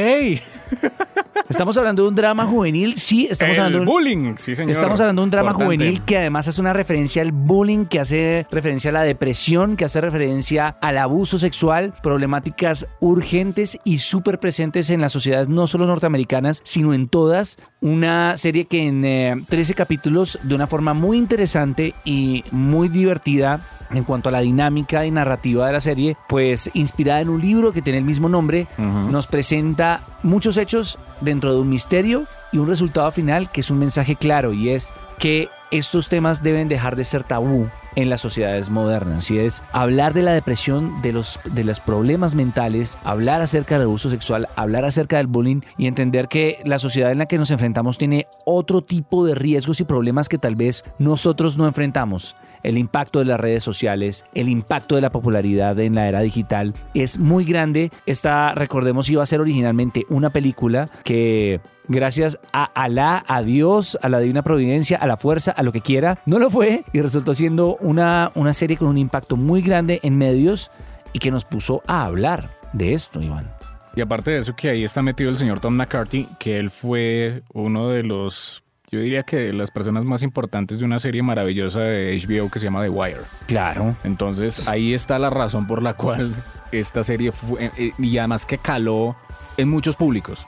Estamos 1.50 1.78
hablando 1.78 2.04
de 2.04 2.10
un 2.10 2.16
drama 2.16 2.46
juvenil, 2.46 2.98
sí, 2.98 3.28
estamos 3.30 3.56
el 3.56 3.62
hablando 3.62 3.78
de 3.80 3.82
un, 3.84 3.88
bullying, 3.88 4.36
sí 4.36 4.56
señor. 4.56 4.72
Estamos 4.72 5.00
hablando 5.00 5.22
de 5.22 5.24
un 5.26 5.30
drama 5.30 5.52
Importante. 5.52 5.76
juvenil 5.78 6.02
que 6.02 6.18
además 6.18 6.48
hace 6.48 6.60
una 6.60 6.74
referencia 6.74 7.22
al 7.22 7.32
bullying, 7.32 7.86
que 7.86 8.00
hace 8.00 8.48
referencia 8.50 8.90
a 8.90 8.94
la 8.94 9.04
depresión, 9.04 9.76
que 9.78 9.86
hace 9.86 10.02
referencia 10.02 10.70
al 10.82 10.98
abuso 10.98 11.38
sexual, 11.38 11.94
problemáticas 12.02 12.88
urgentes 13.00 13.78
y 13.84 14.00
súper 14.00 14.40
presentes 14.40 14.90
en 14.90 15.02
las 15.02 15.14
sociedades 15.14 15.48
no 15.48 15.68
solo 15.68 15.86
norteamericanas, 15.86 16.62
sino 16.64 16.94
en 16.94 17.08
todas. 17.08 17.58
Una 17.80 18.36
serie 18.38 18.66
que 18.66 18.88
en 18.88 19.06
eh, 19.06 19.36
13 19.48 19.76
capítulos, 19.76 20.40
de 20.42 20.56
una 20.56 20.66
forma 20.66 20.94
muy 20.96 21.18
interesante 21.18 21.94
y 22.04 22.44
muy 22.50 22.90
divertida, 22.90 23.60
en 23.92 24.04
cuanto 24.04 24.30
a 24.30 24.32
la 24.32 24.42
dinámica 24.42 25.06
y 25.06 25.12
narrativa 25.12 25.68
de 25.68 25.74
la 25.74 25.82
serie, 25.82 26.18
pues 26.28 26.70
inspirada 26.74 27.22
en 27.22 27.30
un 27.30 27.42
libro 27.42 27.72
que 27.72 27.82
tiene 27.82 28.00
el 28.00 28.06
mismo 28.06 28.30
nombre, 28.30 28.68
nos 28.78 29.28
presenta 29.28 30.02
muchos 30.24 30.58
hechos 30.58 30.98
dentro 31.22 31.54
de 31.54 31.60
un 31.60 31.70
misterio 31.70 32.24
y 32.52 32.58
un 32.58 32.68
resultado 32.68 33.12
final 33.12 33.50
que 33.52 33.62
es 33.62 33.70
un 33.70 33.80
mensaje 33.80 34.16
claro 34.16 34.54
y 34.54 34.70
es 34.70 34.94
que 35.20 35.50
estos 35.72 36.10
temas 36.10 36.44
deben 36.44 36.68
dejar 36.68 36.96
de 36.96 37.06
ser 37.06 37.24
tabú 37.24 37.68
en 37.96 38.10
las 38.10 38.22
sociedades 38.22 38.70
modernas 38.70 39.32
y 39.32 39.40
es 39.40 39.64
hablar 39.72 40.14
de 40.14 40.22
la 40.22 40.34
depresión, 40.34 41.02
de 41.02 41.14
los, 41.14 41.40
de 41.46 41.64
los 41.64 41.80
problemas 41.80 42.36
mentales, 42.36 43.00
hablar 43.04 43.42
acerca 43.42 43.76
del 43.76 43.88
abuso 43.88 44.10
sexual, 44.10 44.48
hablar 44.56 44.86
acerca 44.86 45.18
del 45.18 45.28
bullying 45.28 45.62
y 45.78 45.88
entender 45.88 46.28
que 46.28 46.62
la 46.66 46.80
sociedad 46.80 47.12
en 47.12 47.20
la 47.20 47.26
que 47.26 47.38
nos 47.38 47.52
enfrentamos 47.52 47.98
tiene 47.98 48.28
otro 48.46 48.82
tipo 48.84 49.26
de 49.26 49.36
riesgos 49.36 49.80
y 49.80 49.86
problemas 49.86 50.30
que 50.30 50.38
tal 50.38 50.56
vez 50.56 50.84
nosotros 51.00 51.58
no 51.58 51.68
enfrentamos 51.68 52.36
el 52.66 52.78
impacto 52.78 53.20
de 53.20 53.26
las 53.26 53.40
redes 53.40 53.64
sociales, 53.64 54.26
el 54.34 54.50
impacto 54.50 54.96
de 54.96 55.02
la 55.02 55.12
popularidad 55.12 55.80
en 55.80 55.96
la 55.96 56.08
era 56.08 56.22
digital 56.22 56.74
es 56.94 57.20
muy 57.20 57.46
grande. 57.46 57.92
Esta, 58.06 58.54
recordemos, 58.56 59.10
iba 59.10 59.22
a 59.22 59.28
ser 59.28 59.40
originalmente 59.40 60.06
una 60.10 60.32
película 60.32 60.90
que 61.04 61.62
gracias 61.88 62.40
a 62.52 62.64
Alá, 62.64 63.24
a 63.28 63.44
Dios, 63.44 63.98
a 64.02 64.10
la 64.10 64.20
divina 64.20 64.42
providencia, 64.42 64.98
a 64.98 65.06
la 65.06 65.18
fuerza, 65.18 65.52
a 65.52 65.62
lo 65.62 65.72
que 65.72 65.82
quiera, 65.82 66.20
no 66.26 66.40
lo 66.40 66.50
fue 66.50 66.84
y 66.92 67.02
resultó 67.02 67.36
siendo 67.36 67.76
una, 67.78 68.32
una 68.34 68.54
serie 68.54 68.78
con 68.78 68.88
un 68.88 68.98
impacto 68.98 69.38
muy 69.38 69.62
grande 69.62 70.00
en 70.02 70.18
medios 70.18 70.72
y 71.14 71.20
que 71.20 71.32
nos 71.32 71.46
puso 71.46 71.84
a 71.86 72.04
hablar 72.04 72.58
de 72.74 72.94
esto, 72.94 73.22
Iván. 73.22 73.52
Y 73.96 74.02
aparte 74.02 74.32
de 74.32 74.40
eso, 74.40 74.56
que 74.56 74.70
ahí 74.70 74.84
está 74.84 75.02
metido 75.02 75.30
el 75.30 75.38
señor 75.38 75.60
Tom 75.60 75.76
McCarthy, 75.76 76.28
que 76.38 76.58
él 76.58 76.70
fue 76.70 77.44
uno 77.54 77.90
de 77.90 78.04
los 78.04 78.65
yo 78.92 79.00
diría 79.00 79.24
que 79.24 79.52
las 79.54 79.72
personas 79.72 80.06
más 80.06 80.24
importantes 80.24 80.80
de 80.80 80.86
una 80.86 81.00
serie 81.00 81.24
maravillosa 81.24 81.82
de 81.82 82.18
HBO 82.18 82.50
que 82.50 82.60
se 82.60 82.66
llama 82.66 82.84
The 82.84 82.90
Wire. 82.90 83.22
Claro. 83.48 83.96
Entonces 84.04 84.68
ahí 84.68 84.94
está 84.94 85.20
la 85.20 85.30
razón 85.30 85.68
por 85.68 85.82
la 85.82 85.94
cual 85.94 86.34
esta 86.72 87.04
serie 87.04 87.32
fue, 87.32 87.72
y 87.98 88.18
además 88.18 88.46
que 88.46 88.58
caló 88.58 89.16
en 89.58 89.70
muchos 89.70 89.96
públicos. 89.96 90.46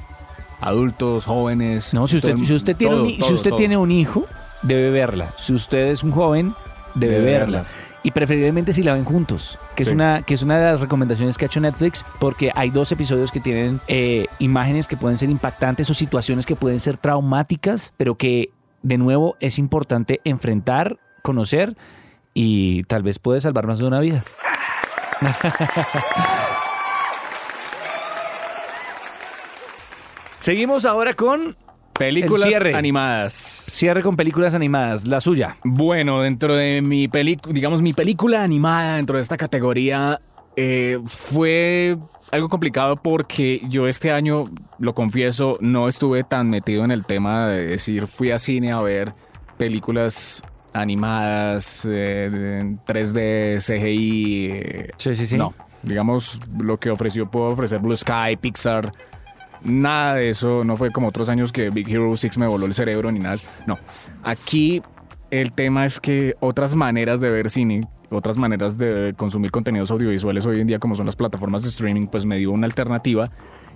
Adultos, 0.60 1.26
jóvenes. 1.26 1.94
No, 1.94 2.08
si 2.08 2.18
usted, 2.18 2.36
si 2.38 2.54
usted, 2.54 2.76
tiene, 2.76 2.96
un, 2.96 3.10
si 3.10 3.34
usted 3.34 3.52
tiene 3.54 3.78
un 3.78 3.92
hijo, 3.92 4.26
debe 4.64 4.90
verla. 4.90 5.30
Si 5.38 5.54
usted 5.54 5.88
es 5.88 6.04
un 6.04 6.12
joven, 6.12 6.54
debe, 6.96 7.20
verla 7.20 7.66
y 8.08 8.12
preferiblemente 8.12 8.72
si 8.72 8.84
la 8.84 8.94
ven 8.94 9.04
juntos, 9.04 9.60
que 9.76 9.84
es, 9.84 9.90
una, 9.90 10.22
que 10.22 10.34
es 10.34 10.42
una 10.42 10.58
de 10.58 10.64
las 10.64 10.80
recomendaciones 10.80 11.38
que 11.38 11.44
ha 11.44 11.48
hecho 11.48 11.60
Netflix, 11.60 12.06
porque 12.20 12.54
hay 12.56 12.70
dos 12.70 12.90
episodios 12.94 13.34
que 13.34 13.42
tienen 13.42 13.82
eh, 13.90 14.28
imágenes 14.40 14.88
que 14.88 14.96
pueden 14.96 15.18
ser 15.18 15.30
impactantes 15.30 15.90
o 15.90 15.94
situaciones 15.94 16.46
que 16.46 16.56
pueden 16.56 16.80
ser 16.80 16.96
traumáticas, 16.96 17.94
pero 17.98 18.16
que 18.16 18.52
de 18.82 18.98
nuevo 18.98 19.36
es 19.42 19.60
importante 19.60 20.22
enfrentar, 20.24 20.98
conocer 21.22 21.76
y 22.34 22.84
tal 22.84 23.04
vez 23.04 23.20
puede 23.20 23.42
salvar 23.42 23.68
más 23.68 23.80
de 23.80 23.88
una 23.88 24.00
vida. 24.00 24.24
Seguimos 30.40 30.86
ahora 30.86 31.14
con 31.14 31.58
Películas 31.98 32.48
animadas. 32.74 33.34
Cierre 33.34 34.02
con 34.04 34.16
películas 34.16 34.54
animadas, 34.54 35.08
la 35.08 35.20
suya. 35.20 35.58
Bueno, 35.64 36.22
dentro 36.22 36.56
de 36.56 36.82
mi 36.82 37.08
película, 37.08 37.54
digamos, 37.54 37.82
mi 37.82 37.94
película 37.94 38.44
animada 38.44 38.98
dentro 38.98 39.18
de 39.18 39.22
esta 39.22 39.38
categoría 39.38 40.20
eh, 40.56 41.00
fue 41.06 41.98
algo 42.32 42.50
complicado 42.50 42.98
porque 42.98 43.62
yo 43.70 43.88
este 43.88 44.12
año, 44.12 44.46
lo 44.80 44.94
confieso, 44.94 45.58
no 45.62 45.88
estuve 45.88 46.24
tan 46.24 46.50
metido 46.50 46.84
en 46.84 46.92
el 46.92 47.06
tema 47.06 47.48
de 47.48 47.66
decir, 47.66 48.08
fui 48.08 48.32
a 48.32 48.40
cine 48.40 48.72
a 48.72 48.80
ver 48.80 49.14
películas 49.58 50.44
animadas, 50.74 51.88
eh, 51.90 52.78
3D, 52.86 53.60
CGI. 53.60 54.50
Eh, 54.52 54.90
sí, 54.98 55.16
sí, 55.16 55.26
sí. 55.26 55.38
No, 55.38 55.54
digamos, 55.84 56.40
lo 56.60 56.78
que 56.78 56.90
ofreció, 56.90 57.30
puedo 57.30 57.48
ofrecer 57.48 57.80
Blue 57.80 57.96
Sky, 57.96 58.36
Pixar 58.40 58.92
Nada 59.64 60.16
de 60.16 60.30
eso, 60.30 60.64
no 60.64 60.78
fue 60.78 60.92
como 60.92 61.08
otros 61.08 61.30
años 61.30 61.52
que 61.52 61.70
Big 61.70 61.90
Hero 61.90 62.16
6 62.16 62.38
me 62.38 62.48
voló 62.48 62.66
el 62.66 62.74
cerebro 62.74 63.12
ni 63.12 63.20
nada. 63.20 63.36
No, 63.66 63.78
aquí 64.24 64.82
el 65.32 65.52
tema 65.52 65.86
es 65.86 66.00
que 66.00 66.36
otras 66.40 66.76
maneras 66.76 67.20
de 67.20 67.32
ver 67.32 67.50
cine, 67.50 67.82
otras 68.10 68.38
maneras 68.38 68.78
de 68.78 69.14
consumir 69.18 69.52
contenidos 69.52 69.92
audiovisuales 69.92 70.46
hoy 70.46 70.62
en 70.62 70.68
día 70.68 70.80
como 70.80 70.96
son 70.96 71.06
las 71.06 71.16
plataformas 71.16 71.64
de 71.64 71.70
streaming, 71.70 72.08
pues 72.08 72.26
me 72.26 72.38
dio 72.38 72.52
una 72.52 72.66
alternativa. 72.66 73.30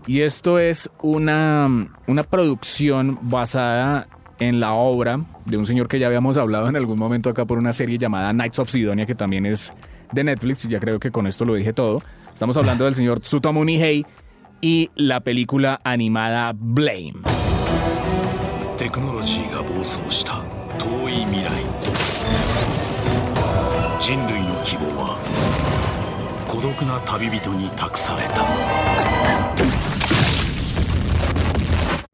Y 0.07 0.21
esto 0.21 0.57
es 0.57 0.89
una, 1.01 1.67
una 2.07 2.23
producción 2.23 3.19
basada 3.21 4.07
en 4.39 4.59
la 4.59 4.73
obra 4.73 5.19
de 5.45 5.57
un 5.57 5.65
señor 5.67 5.87
que 5.87 5.99
ya 5.99 6.07
habíamos 6.07 6.37
hablado 6.37 6.67
en 6.67 6.75
algún 6.75 6.97
momento 6.97 7.29
acá 7.29 7.45
por 7.45 7.59
una 7.59 7.73
serie 7.73 7.99
llamada 7.99 8.31
Knights 8.31 8.57
of 8.59 8.69
Sidonia, 8.69 9.05
que 9.05 9.13
también 9.13 9.45
es 9.45 9.71
de 10.11 10.23
Netflix, 10.23 10.65
y 10.65 10.69
ya 10.69 10.79
creo 10.79 10.99
que 10.99 11.11
con 11.11 11.27
esto 11.27 11.45
lo 11.45 11.53
dije 11.53 11.73
todo. 11.73 12.01
Estamos 12.33 12.57
hablando 12.57 12.85
del 12.85 12.95
señor 12.95 13.19
Tsutomu 13.19 13.63
Nihei, 13.63 14.05
y 14.61 14.91
la 14.95 15.19
película 15.21 15.81
animada 15.83 16.53
Blame. 16.55 17.13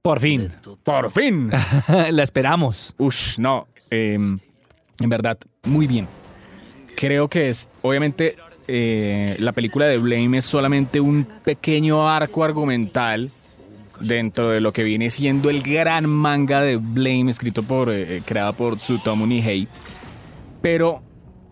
Por 0.02 0.20
fin. 0.20 0.54
Por 0.84 1.12
fin. 1.12 1.52
la 2.12 2.24
esperamos. 2.24 2.96
Ush, 2.98 3.38
no. 3.40 3.68
Em, 3.90 4.40
en 5.00 5.10
verdad, 5.10 5.38
muy 5.64 5.86
bien. 5.86 6.08
Creo 6.96 7.28
que 7.28 7.50
es, 7.50 7.70
obviamente, 7.82 8.38
eh, 8.68 9.36
la 9.40 9.52
película 9.52 9.86
de 9.86 9.98
Blame 9.98 10.40
es 10.40 10.46
solamente 10.46 11.00
un 11.00 11.28
pequeño 11.44 12.08
arco 12.08 12.44
argumental 12.44 13.32
dentro 14.00 14.50
de 14.50 14.62
lo 14.62 14.74
que 14.74 14.84
viene 14.84 15.10
siendo 15.10 15.50
el 15.50 15.64
gran 15.64 16.08
manga 16.08 16.62
de 16.62 16.78
Blame 16.78 17.30
escrito 17.30 17.64
por, 17.64 17.92
eh, 17.92 18.22
creado 18.26 18.54
por 18.54 18.78
Tsutomu 18.78 19.26
Nihei. 19.26 19.68
Pero 20.62 21.02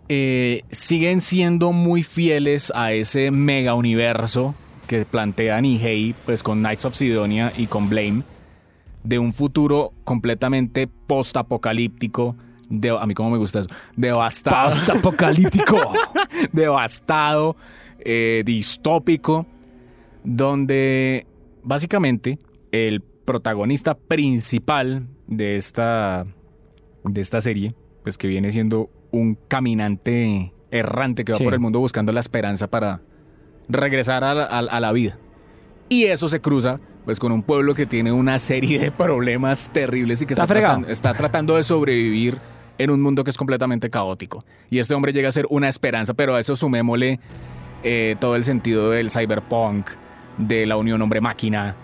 eh, 0.10 0.64
siguen 0.72 1.22
siendo 1.22 1.72
muy 1.72 2.04
fieles 2.04 2.72
a 2.76 2.94
ese 2.94 3.32
mega 3.32 3.74
universo 3.74 4.54
que 4.88 5.06
plantea 5.06 5.60
Nihei 5.62 6.14
pues 6.26 6.44
con 6.44 6.60
Knights 6.60 6.86
of 6.86 6.96
Sidonia 6.96 7.52
y 7.58 7.68
con 7.68 7.90
Blame 7.90 8.24
de 9.04 9.20
un 9.20 9.34
futuro 9.34 9.94
completamente 10.04 10.88
post-apocalíptico 10.88 12.36
a 13.00 13.06
mí 13.06 13.14
como 13.14 13.32
me 13.32 13.38
gusta 13.38 13.60
eso, 13.60 13.70
devastado. 13.96 14.98
apocalíptico. 14.98 15.94
devastado, 16.52 17.56
eh, 18.00 18.44
distópico, 18.46 19.46
donde 20.24 21.26
básicamente 21.64 22.40
el 22.72 23.02
protagonista 23.02 23.96
principal 23.96 25.08
de 25.28 25.56
esta, 25.56 26.26
de 27.04 27.22
esta 27.22 27.42
serie, 27.42 27.76
pues 28.04 28.18
que 28.18 28.28
viene 28.28 28.52
siendo 28.52 28.90
un 29.12 29.38
caminante 29.48 30.54
errante 30.72 31.24
que 31.24 31.32
va 31.32 31.40
por 31.40 31.54
el 31.54 31.60
mundo 31.60 31.80
buscando 31.80 32.12
la 32.12 32.20
esperanza 32.20 32.68
para 32.68 33.02
regresar 33.68 34.24
a 34.24 34.62
la, 34.62 34.92
vida. 34.92 35.18
Y 35.90 36.06
eso 36.06 36.30
se 36.30 36.42
cruza 36.42 36.80
pues 37.06 37.20
con 37.20 37.32
un 37.32 37.44
pueblo 37.44 37.76
que 37.76 37.86
tiene 37.86 38.12
una 38.12 38.40
serie 38.40 38.80
de 38.80 38.92
problemas 38.92 39.70
terribles 39.72 40.22
y 40.22 40.26
que 40.26 40.34
está, 40.34 40.82
está 40.88 41.14
tratando 41.14 41.56
de 41.56 41.64
sobrevivir 41.64 42.40
en 42.78 42.90
un 42.90 43.02
mundo 43.02 43.24
que 43.24 43.32
es 43.32 43.38
completamente 43.38 43.90
caótico. 43.90 44.44
Y 44.70 44.80
este 44.80 44.94
hombre 44.94 45.14
llega 45.14 45.30
a 45.30 45.32
ser 45.32 45.48
una 45.50 45.70
esperanza, 45.70 46.14
pero 46.14 46.36
a 46.36 46.40
eso 46.40 46.56
sumémosle 46.56 47.20
eh, 47.84 48.16
todo 48.20 48.36
el 48.36 48.44
sentido 48.44 48.92
del 48.92 49.12
cyberpunk, 49.12 49.90
de 50.38 50.66
la 50.66 50.78
unión 50.78 51.02
hombre-máquina, 51.02 51.76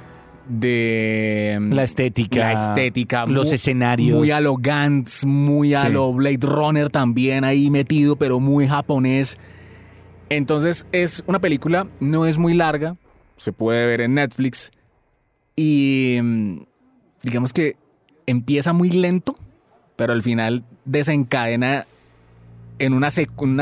de 0.47 1.57
mm, 1.59 1.73
la 1.73 1.83
estética, 1.83 2.39
la 2.39 2.51
estética, 2.53 3.25
los 3.25 3.51
escenarios, 3.53 4.17
muy 4.17 4.31
a 4.31 4.41
lo 4.41 4.55
Gantz, 4.57 5.25
muy 5.25 5.73
a 5.73 5.87
lo 5.89 6.11
Blade 6.13 6.39
Runner 6.41 6.89
también 6.89 7.43
ahí 7.43 7.69
metido, 7.69 8.15
pero 8.15 8.39
muy 8.39 8.67
japonés. 8.67 9.37
Entonces 10.29 10.87
es 10.91 11.23
una 11.27 11.39
película, 11.39 11.87
no 11.99 12.25
es 12.25 12.37
muy 12.37 12.53
larga, 12.53 12.95
se 13.37 13.51
puede 13.53 13.85
ver 13.85 14.01
en 14.01 14.15
Netflix 14.15 14.71
y 15.55 16.17
mm, 16.21 16.61
digamos 17.23 17.53
que 17.53 17.75
empieza 18.25 18.73
muy 18.73 18.89
lento, 18.89 19.37
pero 19.95 20.13
al 20.13 20.21
final 20.21 20.63
desencadena 20.85 21.85
en 22.79 22.93
unas 22.93 23.13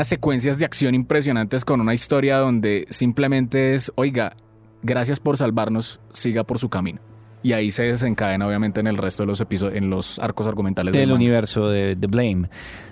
secuencias 0.06 0.58
de 0.58 0.64
acción 0.64 0.94
impresionantes 0.94 1.64
con 1.64 1.80
una 1.80 1.92
historia 1.92 2.38
donde 2.38 2.86
simplemente 2.88 3.74
es, 3.74 3.92
oiga, 3.96 4.34
gracias 4.82 5.20
por 5.20 5.36
salvarnos, 5.36 6.00
siga 6.12 6.44
por 6.44 6.58
su 6.58 6.70
camino. 6.70 7.00
Y 7.42 7.52
ahí 7.52 7.70
se 7.70 7.84
desencadena 7.84 8.46
obviamente 8.46 8.80
en 8.80 8.86
el 8.86 8.98
resto 8.98 9.22
de 9.22 9.28
los 9.28 9.40
episodios, 9.40 9.76
en 9.76 9.88
los 9.88 10.18
arcos 10.18 10.46
argumentales 10.46 10.92
del, 10.92 11.12
universo 11.12 11.68
de 11.68 11.96
The 11.96 12.06
Blame. 12.06 12.50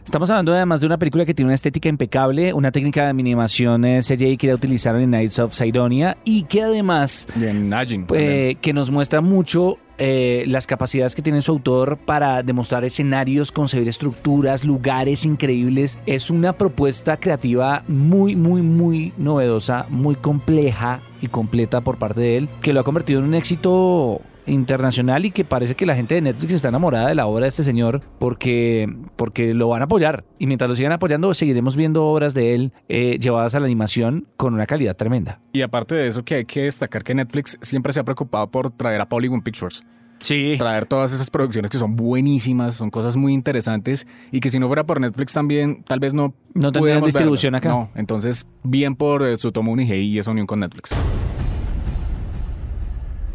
Estamos 0.08 0.30
hablando 0.30 0.54
además 0.54 0.80
de 0.80 0.86
una 0.86 0.96
película 0.96 1.26
que 1.26 1.34
tiene 1.34 1.48
una 1.48 1.54
estética 1.54 1.90
impecable, 1.90 2.54
una 2.54 2.72
técnica 2.72 3.02
de 3.02 3.08
animación 3.10 3.82
CGI 3.82 4.38
que 4.38 4.46
ya 4.46 4.54
utilizaron 4.54 5.02
en 5.02 5.10
Nights 5.10 5.38
of 5.38 5.52
Sidonia 5.52 6.14
y 6.24 6.44
que 6.44 6.62
además 6.62 7.26
en 7.38 7.70
eh, 8.14 8.56
que 8.58 8.72
nos 8.72 8.90
muestra 8.90 9.20
mucho 9.20 9.76
eh, 9.98 10.44
las 10.48 10.66
capacidades 10.66 11.14
que 11.14 11.20
tiene 11.20 11.42
su 11.42 11.52
autor 11.52 11.98
para 11.98 12.42
demostrar 12.42 12.86
escenarios, 12.86 13.52
concebir 13.52 13.86
estructuras, 13.86 14.64
lugares 14.64 15.26
increíbles. 15.26 15.98
Es 16.06 16.30
una 16.30 16.54
propuesta 16.54 17.18
creativa 17.18 17.82
muy, 17.86 18.34
muy, 18.34 18.62
muy 18.62 19.12
novedosa, 19.18 19.84
muy 19.90 20.14
compleja 20.14 21.02
y 21.20 21.28
completa 21.28 21.82
por 21.82 21.98
parte 21.98 22.22
de 22.22 22.36
él, 22.38 22.48
que 22.62 22.72
lo 22.72 22.80
ha 22.80 22.84
convertido 22.84 23.20
en 23.20 23.26
un 23.26 23.34
éxito 23.34 24.22
internacional 24.48 25.24
y 25.24 25.30
que 25.30 25.44
parece 25.44 25.74
que 25.74 25.86
la 25.86 25.94
gente 25.94 26.14
de 26.14 26.20
Netflix 26.20 26.54
está 26.54 26.68
enamorada 26.68 27.08
de 27.08 27.14
la 27.14 27.26
obra 27.26 27.44
de 27.44 27.48
este 27.48 27.64
señor 27.64 28.02
porque, 28.18 28.92
porque 29.16 29.54
lo 29.54 29.68
van 29.68 29.82
a 29.82 29.84
apoyar. 29.84 29.97
Y 30.38 30.46
mientras 30.46 30.68
lo 30.68 30.76
sigan 30.76 30.92
apoyando, 30.92 31.32
seguiremos 31.34 31.76
viendo 31.76 32.06
obras 32.06 32.34
de 32.34 32.54
él 32.54 32.72
eh, 32.88 33.18
llevadas 33.20 33.54
a 33.54 33.60
la 33.60 33.66
animación 33.66 34.26
con 34.36 34.54
una 34.54 34.66
calidad 34.66 34.96
tremenda. 34.96 35.40
Y 35.52 35.62
aparte 35.62 35.94
de 35.94 36.06
eso, 36.06 36.24
que 36.24 36.36
hay 36.36 36.44
que 36.44 36.62
destacar 36.62 37.02
que 37.02 37.14
Netflix 37.14 37.58
siempre 37.62 37.92
se 37.92 38.00
ha 38.00 38.04
preocupado 38.04 38.50
por 38.50 38.70
traer 38.70 39.00
a 39.00 39.08
Polygon 39.08 39.42
Pictures. 39.42 39.84
Sí. 40.20 40.56
Traer 40.58 40.86
todas 40.86 41.12
esas 41.12 41.30
producciones 41.30 41.70
que 41.70 41.78
son 41.78 41.96
buenísimas, 41.96 42.74
son 42.74 42.90
cosas 42.90 43.16
muy 43.16 43.32
interesantes 43.32 44.06
y 44.32 44.40
que 44.40 44.50
si 44.50 44.58
no 44.58 44.66
fuera 44.66 44.84
por 44.84 45.00
Netflix 45.00 45.32
también, 45.32 45.84
tal 45.84 46.00
vez 46.00 46.12
no. 46.12 46.34
No 46.54 46.72
tendrían 46.72 47.04
distribución 47.04 47.52
verlo. 47.52 47.68
acá. 47.68 47.78
No, 47.78 47.90
entonces, 47.94 48.46
bien 48.64 48.96
por 48.96 49.22
eh, 49.22 49.36
Tsutomu 49.36 49.76
Nihei 49.76 50.06
y 50.06 50.18
esa 50.18 50.30
unión 50.30 50.46
con 50.46 50.60
Netflix. 50.60 50.90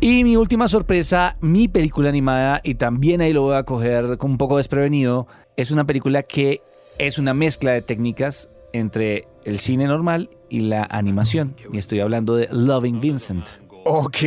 Y 0.04 0.26
mi 0.26 0.36
última 0.36 0.68
sorpresa, 0.68 1.38
mi 1.40 1.70
película 1.70 2.10
animada, 2.10 2.60
y 2.62 2.76
también 2.76 3.22
ahí 3.22 3.32
lo 3.32 3.44
voy 3.44 3.56
a 3.56 3.64
coger 3.64 4.18
con 4.18 4.32
un 4.32 4.38
poco 4.38 4.58
desprevenido, 4.58 5.28
es 5.56 5.72
una 5.72 5.86
película 5.86 6.24
que 6.24 6.62
es 6.98 7.20
una 7.20 7.34
mezcla 7.34 7.72
de 7.72 7.82
técnicas 7.82 8.50
entre 8.74 9.30
el 9.46 9.60
cine 9.60 9.88
normal 9.88 10.30
y 10.50 10.60
la 10.60 10.84
animación. 10.84 11.56
Y 11.72 11.78
estoy 11.78 12.02
hablando 12.02 12.36
de 12.36 12.50
Loving 12.52 13.00
Vincent. 13.00 13.46
Ok. 13.86 14.18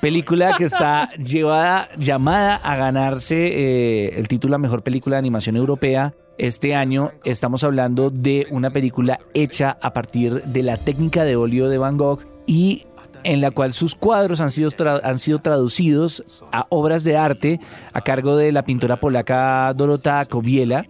Película 0.00 0.56
que 0.56 0.64
está 0.64 1.10
llevada, 1.16 1.90
llamada 1.98 2.56
a 2.56 2.74
ganarse 2.74 3.48
eh, 3.48 4.18
el 4.18 4.26
título 4.26 4.54
a 4.54 4.58
Mejor 4.58 4.82
Película 4.82 5.16
de 5.16 5.18
Animación 5.18 5.56
Europea. 5.56 6.14
Este 6.38 6.74
año 6.74 7.12
estamos 7.24 7.62
hablando 7.62 8.08
de 8.08 8.46
una 8.50 8.70
película 8.70 9.18
hecha 9.34 9.76
a 9.82 9.92
partir 9.92 10.42
de 10.44 10.62
la 10.62 10.78
técnica 10.78 11.24
de 11.24 11.36
óleo 11.36 11.68
de 11.68 11.76
Van 11.76 11.98
Gogh 11.98 12.24
y 12.46 12.86
en 13.24 13.40
la 13.40 13.50
cual 13.50 13.74
sus 13.74 13.94
cuadros 13.94 14.40
han 14.40 14.50
sido, 14.50 14.70
han 15.02 15.18
sido 15.18 15.38
traducidos 15.38 16.24
a 16.52 16.66
obras 16.68 17.04
de 17.04 17.16
arte 17.16 17.60
a 17.92 18.00
cargo 18.00 18.36
de 18.36 18.52
la 18.52 18.64
pintora 18.64 19.00
polaca 19.00 19.72
Dorota 19.74 20.24
Kobiela 20.26 20.86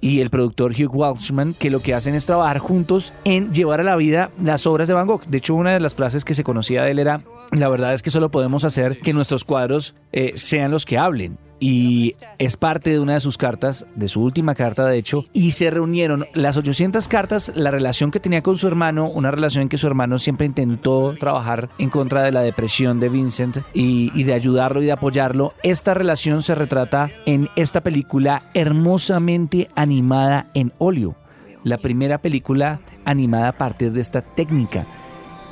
y 0.00 0.20
el 0.20 0.30
productor 0.30 0.72
Hugh 0.72 0.94
Walshman, 0.94 1.54
que 1.54 1.70
lo 1.70 1.80
que 1.80 1.94
hacen 1.94 2.14
es 2.14 2.26
trabajar 2.26 2.58
juntos 2.58 3.12
en 3.24 3.52
llevar 3.52 3.80
a 3.80 3.84
la 3.84 3.96
vida 3.96 4.30
las 4.42 4.66
obras 4.66 4.88
de 4.88 4.94
Van 4.94 5.06
Gogh. 5.06 5.24
De 5.26 5.38
hecho, 5.38 5.54
una 5.54 5.72
de 5.72 5.80
las 5.80 5.94
frases 5.94 6.24
que 6.24 6.34
se 6.34 6.44
conocía 6.44 6.82
de 6.82 6.92
él 6.92 6.98
era, 6.98 7.22
la 7.52 7.68
verdad 7.68 7.92
es 7.92 8.02
que 8.02 8.10
solo 8.10 8.30
podemos 8.30 8.64
hacer 8.64 9.00
que 9.00 9.12
nuestros 9.12 9.44
cuadros 9.44 9.94
eh, 10.12 10.32
sean 10.36 10.70
los 10.70 10.86
que 10.86 10.98
hablen. 10.98 11.38
Y 11.60 12.14
es 12.38 12.56
parte 12.56 12.90
de 12.90 12.98
una 12.98 13.14
de 13.14 13.20
sus 13.20 13.36
cartas, 13.36 13.86
de 13.94 14.08
su 14.08 14.22
última 14.22 14.54
carta 14.54 14.86
de 14.86 14.98
hecho, 14.98 15.26
y 15.32 15.50
se 15.52 15.70
reunieron 15.70 16.26
las 16.34 16.56
800 16.56 17.06
cartas, 17.06 17.52
la 17.54 17.70
relación 17.70 18.10
que 18.10 18.18
tenía 18.18 18.42
con 18.42 18.58
su 18.58 18.66
hermano, 18.66 19.08
una 19.08 19.30
relación 19.30 19.62
en 19.62 19.68
que 19.68 19.78
su 19.78 19.86
hermano 19.86 20.18
siempre 20.18 20.46
intentó 20.46 21.14
trabajar 21.18 21.68
en 21.78 21.90
contra 21.90 22.22
de 22.22 22.32
la 22.32 22.40
depresión 22.40 22.98
de 22.98 23.10
Vincent 23.10 23.58
y, 23.74 24.10
y 24.14 24.24
de 24.24 24.32
ayudarlo 24.32 24.82
y 24.82 24.86
de 24.86 24.92
apoyarlo. 24.92 25.54
Esta 25.62 25.94
relación 25.94 26.42
se 26.42 26.54
retrata 26.54 27.10
en 27.26 27.48
esta 27.56 27.82
película 27.82 28.50
hermosamente 28.54 29.68
animada 29.74 30.46
en 30.54 30.72
óleo. 30.78 31.14
La 31.62 31.76
primera 31.76 32.18
película 32.18 32.80
animada 33.04 33.48
a 33.48 33.58
partir 33.58 33.92
de 33.92 34.00
esta 34.00 34.22
técnica. 34.22 34.86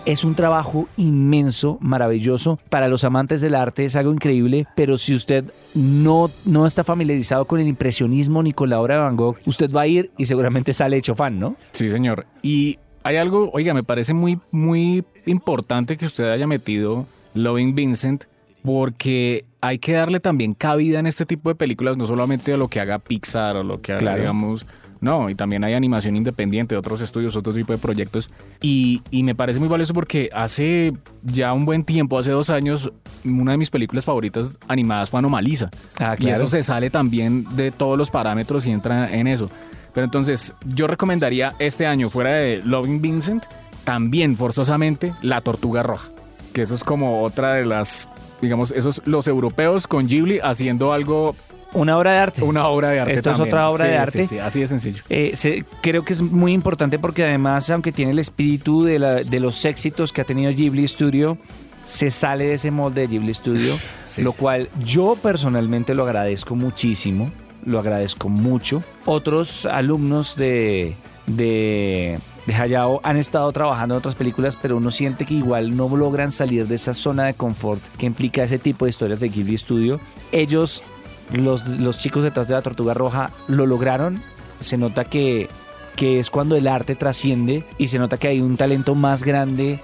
Es 0.08 0.24
un 0.24 0.34
trabajo 0.34 0.88
inmenso, 0.96 1.76
maravilloso. 1.82 2.58
Para 2.70 2.88
los 2.88 3.04
amantes 3.04 3.42
del 3.42 3.54
arte 3.54 3.84
es 3.84 3.94
algo 3.94 4.10
increíble, 4.10 4.66
pero 4.74 4.96
si 4.96 5.14
usted 5.14 5.52
no, 5.74 6.30
no 6.46 6.64
está 6.66 6.82
familiarizado 6.82 7.44
con 7.44 7.60
el 7.60 7.68
impresionismo 7.68 8.42
ni 8.42 8.54
con 8.54 8.70
la 8.70 8.80
obra 8.80 8.94
de 8.94 9.00
Van 9.02 9.16
Gogh, 9.16 9.36
usted 9.44 9.70
va 9.70 9.82
a 9.82 9.86
ir 9.86 10.10
y 10.16 10.24
seguramente 10.24 10.72
sale 10.72 10.96
hecho 10.96 11.14
fan, 11.14 11.38
¿no? 11.38 11.56
Sí, 11.72 11.90
señor. 11.90 12.24
Y 12.40 12.78
hay 13.02 13.16
algo, 13.16 13.50
oiga, 13.52 13.74
me 13.74 13.82
parece 13.82 14.14
muy, 14.14 14.40
muy 14.50 15.04
importante 15.26 15.98
que 15.98 16.06
usted 16.06 16.30
haya 16.30 16.46
metido 16.46 17.06
Loving 17.34 17.74
Vincent, 17.74 18.24
porque 18.64 19.44
hay 19.60 19.78
que 19.78 19.92
darle 19.92 20.20
también 20.20 20.54
cabida 20.54 21.00
en 21.00 21.06
este 21.06 21.26
tipo 21.26 21.50
de 21.50 21.54
películas, 21.54 21.98
no 21.98 22.06
solamente 22.06 22.54
a 22.54 22.56
lo 22.56 22.68
que 22.68 22.80
haga 22.80 22.98
Pixar 22.98 23.56
o 23.56 23.62
lo 23.62 23.82
que 23.82 23.92
haga, 23.92 24.00
Claro. 24.00 24.20
digamos. 24.20 24.66
No, 25.00 25.30
y 25.30 25.34
también 25.34 25.62
hay 25.64 25.74
animación 25.74 26.16
independiente, 26.16 26.76
otros 26.76 27.00
estudios, 27.00 27.36
otro 27.36 27.52
tipo 27.52 27.72
de 27.72 27.78
proyectos. 27.78 28.30
Y, 28.60 29.02
y 29.10 29.22
me 29.22 29.34
parece 29.34 29.58
muy 29.60 29.68
valioso 29.68 29.94
porque 29.94 30.28
hace 30.32 30.92
ya 31.22 31.52
un 31.52 31.64
buen 31.64 31.84
tiempo, 31.84 32.18
hace 32.18 32.30
dos 32.32 32.50
años, 32.50 32.92
una 33.24 33.52
de 33.52 33.58
mis 33.58 33.70
películas 33.70 34.04
favoritas 34.04 34.58
animadas 34.66 35.10
fue 35.10 35.18
Anomalisa. 35.18 35.70
Ah, 35.98 36.16
Y 36.18 36.28
eso 36.28 36.48
se 36.48 36.62
sale 36.62 36.90
también 36.90 37.46
de 37.56 37.70
todos 37.70 37.96
los 37.96 38.10
parámetros 38.10 38.66
y 38.66 38.70
entra 38.70 39.12
en 39.14 39.26
eso. 39.26 39.50
Pero 39.94 40.04
entonces, 40.04 40.54
yo 40.74 40.86
recomendaría 40.86 41.54
este 41.58 41.86
año, 41.86 42.10
fuera 42.10 42.30
de 42.32 42.62
Loving 42.64 43.00
Vincent, 43.00 43.44
también 43.84 44.36
forzosamente 44.36 45.14
La 45.22 45.40
Tortuga 45.40 45.82
Roja. 45.82 46.08
Que 46.52 46.62
eso 46.62 46.74
es 46.74 46.84
como 46.84 47.22
otra 47.22 47.54
de 47.54 47.64
las, 47.64 48.08
digamos, 48.42 48.72
esos 48.72 49.00
los 49.06 49.26
europeos 49.28 49.86
con 49.86 50.06
Ghibli 50.06 50.40
haciendo 50.42 50.92
algo, 50.92 51.34
Una 51.74 51.98
obra 51.98 52.12
de 52.12 52.18
arte. 52.18 52.42
una 52.42 52.66
obra 52.68 52.88
de 52.90 53.00
arte. 53.00 53.12
Esto 53.14 53.30
es 53.32 53.40
otra 53.40 53.68
obra 53.68 53.84
Sí, 53.84 53.88
de 53.90 53.94
sí, 53.94 53.98
arte. 54.00 54.26
Sí, 54.26 54.38
así 54.38 54.60
de 54.60 54.66
sencillo. 54.66 55.02
Eh, 55.08 55.32
se- 55.34 55.64
creo 55.82 56.04
que 56.04 56.14
es 56.14 56.22
muy 56.22 56.52
importante 56.52 56.98
porque 56.98 57.24
además, 57.24 57.68
aunque 57.70 57.92
tiene 57.92 58.12
el 58.12 58.18
espíritu 58.18 58.82
de, 58.84 58.98
la- 58.98 59.14
de 59.22 59.40
los 59.40 59.64
éxitos 59.64 60.12
que 60.12 60.22
ha 60.22 60.24
tenido 60.24 60.50
Ghibli 60.50 60.86
Studio, 60.88 61.36
se 61.84 62.10
sale 62.10 62.44
de 62.46 62.54
ese 62.54 62.70
molde 62.70 63.02
de 63.02 63.06
Ghibli 63.08 63.34
Studio, 63.34 63.78
Sí. 64.06 64.22
lo 64.22 64.32
cual 64.32 64.68
yo 64.84 65.16
personalmente 65.22 65.94
lo 65.94 66.04
agradezco 66.04 66.54
muchísimo, 66.56 67.30
lo 67.64 67.78
agradezco 67.78 68.28
mucho. 68.30 68.82
Otros 69.04 69.66
alumnos 69.66 70.36
de, 70.36 70.94
de, 71.26 72.18
de 72.46 72.54
Hayao 72.54 73.00
han 73.04 73.16
estado 73.18 73.50
trabajando 73.52 73.94
en 73.94 73.98
otras 73.98 74.14
películas, 74.14 74.56
pero 74.60 74.76
uno 74.78 74.90
siente 74.90 75.24
que 75.26 75.34
igual 75.34 75.76
no 75.76 75.94
logran 75.96 76.32
salir 76.32 76.66
de 76.66 76.74
esa 76.76 76.94
zona 76.94 77.24
de 77.24 77.34
confort 77.34 77.82
que 77.98 78.06
implica 78.06 78.42
ese 78.44 78.58
tipo 78.58 78.84
de 78.86 78.90
historias 78.90 79.20
de 79.20 79.28
Ghibli 79.28 79.56
Studio. 79.58 80.00
Ellos 80.32 80.82
los, 81.32 81.66
los 81.66 81.98
chicos 81.98 82.22
detrás 82.24 82.48
de 82.48 82.54
la 82.54 82.62
Tortuga 82.62 82.94
Roja 82.94 83.30
lo 83.48 83.66
lograron. 83.66 84.22
Se 84.60 84.76
nota 84.78 85.04
que, 85.04 85.48
que 85.96 86.18
es 86.18 86.30
cuando 86.30 86.56
el 86.56 86.66
arte 86.68 86.94
trasciende 86.96 87.64
y 87.78 87.88
se 87.88 87.98
nota 87.98 88.16
que 88.16 88.28
hay 88.28 88.40
un 88.40 88.56
talento 88.56 88.94
más 88.94 89.24
grande 89.24 89.80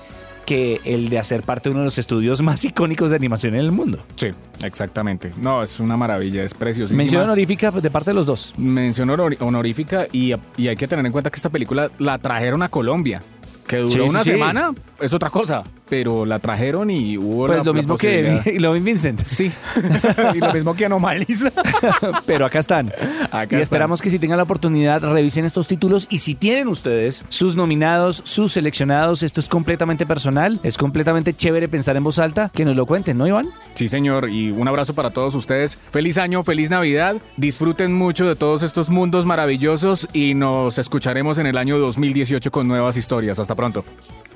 que 0.47 0.81
el 0.85 1.09
de 1.09 1.19
hacer 1.19 1.43
parte 1.43 1.69
de 1.69 1.73
uno 1.73 1.81
de 1.81 1.85
los 1.87 1.97
estudios 1.99 2.43
más 2.43 2.65
icónicos 2.67 3.09
de 3.11 3.17
animación 3.17 3.55
en 3.55 3.61
el 3.61 3.73
mundo. 3.73 3.99
Sí, 4.17 4.29
exactamente. 4.63 5.33
No, 5.41 5.63
es 5.63 5.81
una 5.81 5.97
maravilla, 5.97 6.43
es 6.45 6.53
precioso. 6.55 6.95
Mención 6.95 7.23
honorífica 7.23 7.71
de 7.71 7.91
parte 7.91 8.11
de 8.11 8.15
los 8.15 8.27
dos. 8.27 8.53
mención 8.59 9.09
honor- 9.11 9.37
honorífica 9.41 10.07
y, 10.13 10.35
y 10.57 10.69
hay 10.69 10.77
que 10.77 10.87
tener 10.89 11.07
en 11.07 11.13
cuenta 11.13 11.31
que 11.31 11.37
esta 11.37 11.49
película 11.51 11.91
la 11.99 12.19
trajeron 12.19 12.63
a 12.63 12.69
Colombia. 12.69 13.23
Que 13.67 13.79
duró 13.79 13.91
Sí, 13.93 14.01
una 14.01 14.23
sí. 14.23 14.33
semana 14.33 14.75
es 15.01 15.15
otra 15.15 15.31
cosa, 15.31 15.63
pero 15.95 16.27
la 16.27 16.41
trajeron 16.41 16.91
y 16.91 17.17
hubo 17.17 17.47
Pues 17.47 17.59
la- 17.59 17.65
lo 17.65 17.73
la 17.73 17.77
mismo 17.79 17.97
que 17.97 18.57
Loving 18.59 18.83
Vincent. 18.85 19.23
Sí, 19.25 19.53
y 20.35 20.39
lo 20.39 20.53
mismo 20.53 20.75
que 20.75 20.87
Anomaliza. 20.87 21.53
Pero 22.27 22.47
acá 22.47 22.59
están. 22.59 22.93
Acá 23.31 23.57
y 23.59 23.63
esperamos 23.63 24.03
que 24.03 24.11
si 24.11 24.19
tengan 24.19 24.39
la 24.39 24.43
oportunidad 24.43 25.01
revisen 25.03 25.45
estos 25.45 25.69
títulos 25.69 26.09
y 26.11 26.19
si 26.19 26.35
tienen 26.35 26.67
ustedes 26.67 27.25
sus 27.29 27.55
nominados, 27.55 28.23
sus 28.25 28.53
seleccionados, 28.53 29.23
esto 29.23 29.39
es 29.41 29.47
completamente 29.49 30.05
personal, 30.05 30.59
es 30.65 30.77
completamente 30.77 31.33
chévere 31.33 31.69
pensar 31.69 31.97
en 31.97 32.03
voz 32.03 32.19
alta, 32.19 32.51
que 32.53 32.65
nos 32.65 32.75
lo 32.75 32.87
cuenten, 32.87 33.17
¿no, 33.17 33.29
Iván? 33.29 33.47
Sí, 33.75 33.87
señor, 33.87 34.29
y 34.31 34.51
un 34.51 34.67
abrazo 34.67 34.95
para 34.95 35.11
todos 35.11 35.35
ustedes. 35.37 35.79
Feliz 35.93 36.19
año, 36.19 36.43
feliz 36.43 36.71
Navidad. 36.71 37.17
Disfruten 37.37 37.93
mucho 37.93 38.27
de 38.27 38.35
todos 38.35 38.65
estos 38.65 38.91
mundos 38.91 39.27
maravillosos 39.27 40.09
y 40.13 40.35
nos 40.35 40.79
escucharemos 40.79 41.39
en 41.39 41.47
el 41.47 41.57
año 41.57 41.79
2018 41.79 42.51
con 42.51 42.67
nuevas 42.67 42.97
historias. 42.97 43.39
Hasta 43.39 43.55
pronto. 43.55 43.85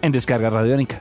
En 0.03 0.13
Descarga 0.13 0.51
Radiónica. 0.51 1.01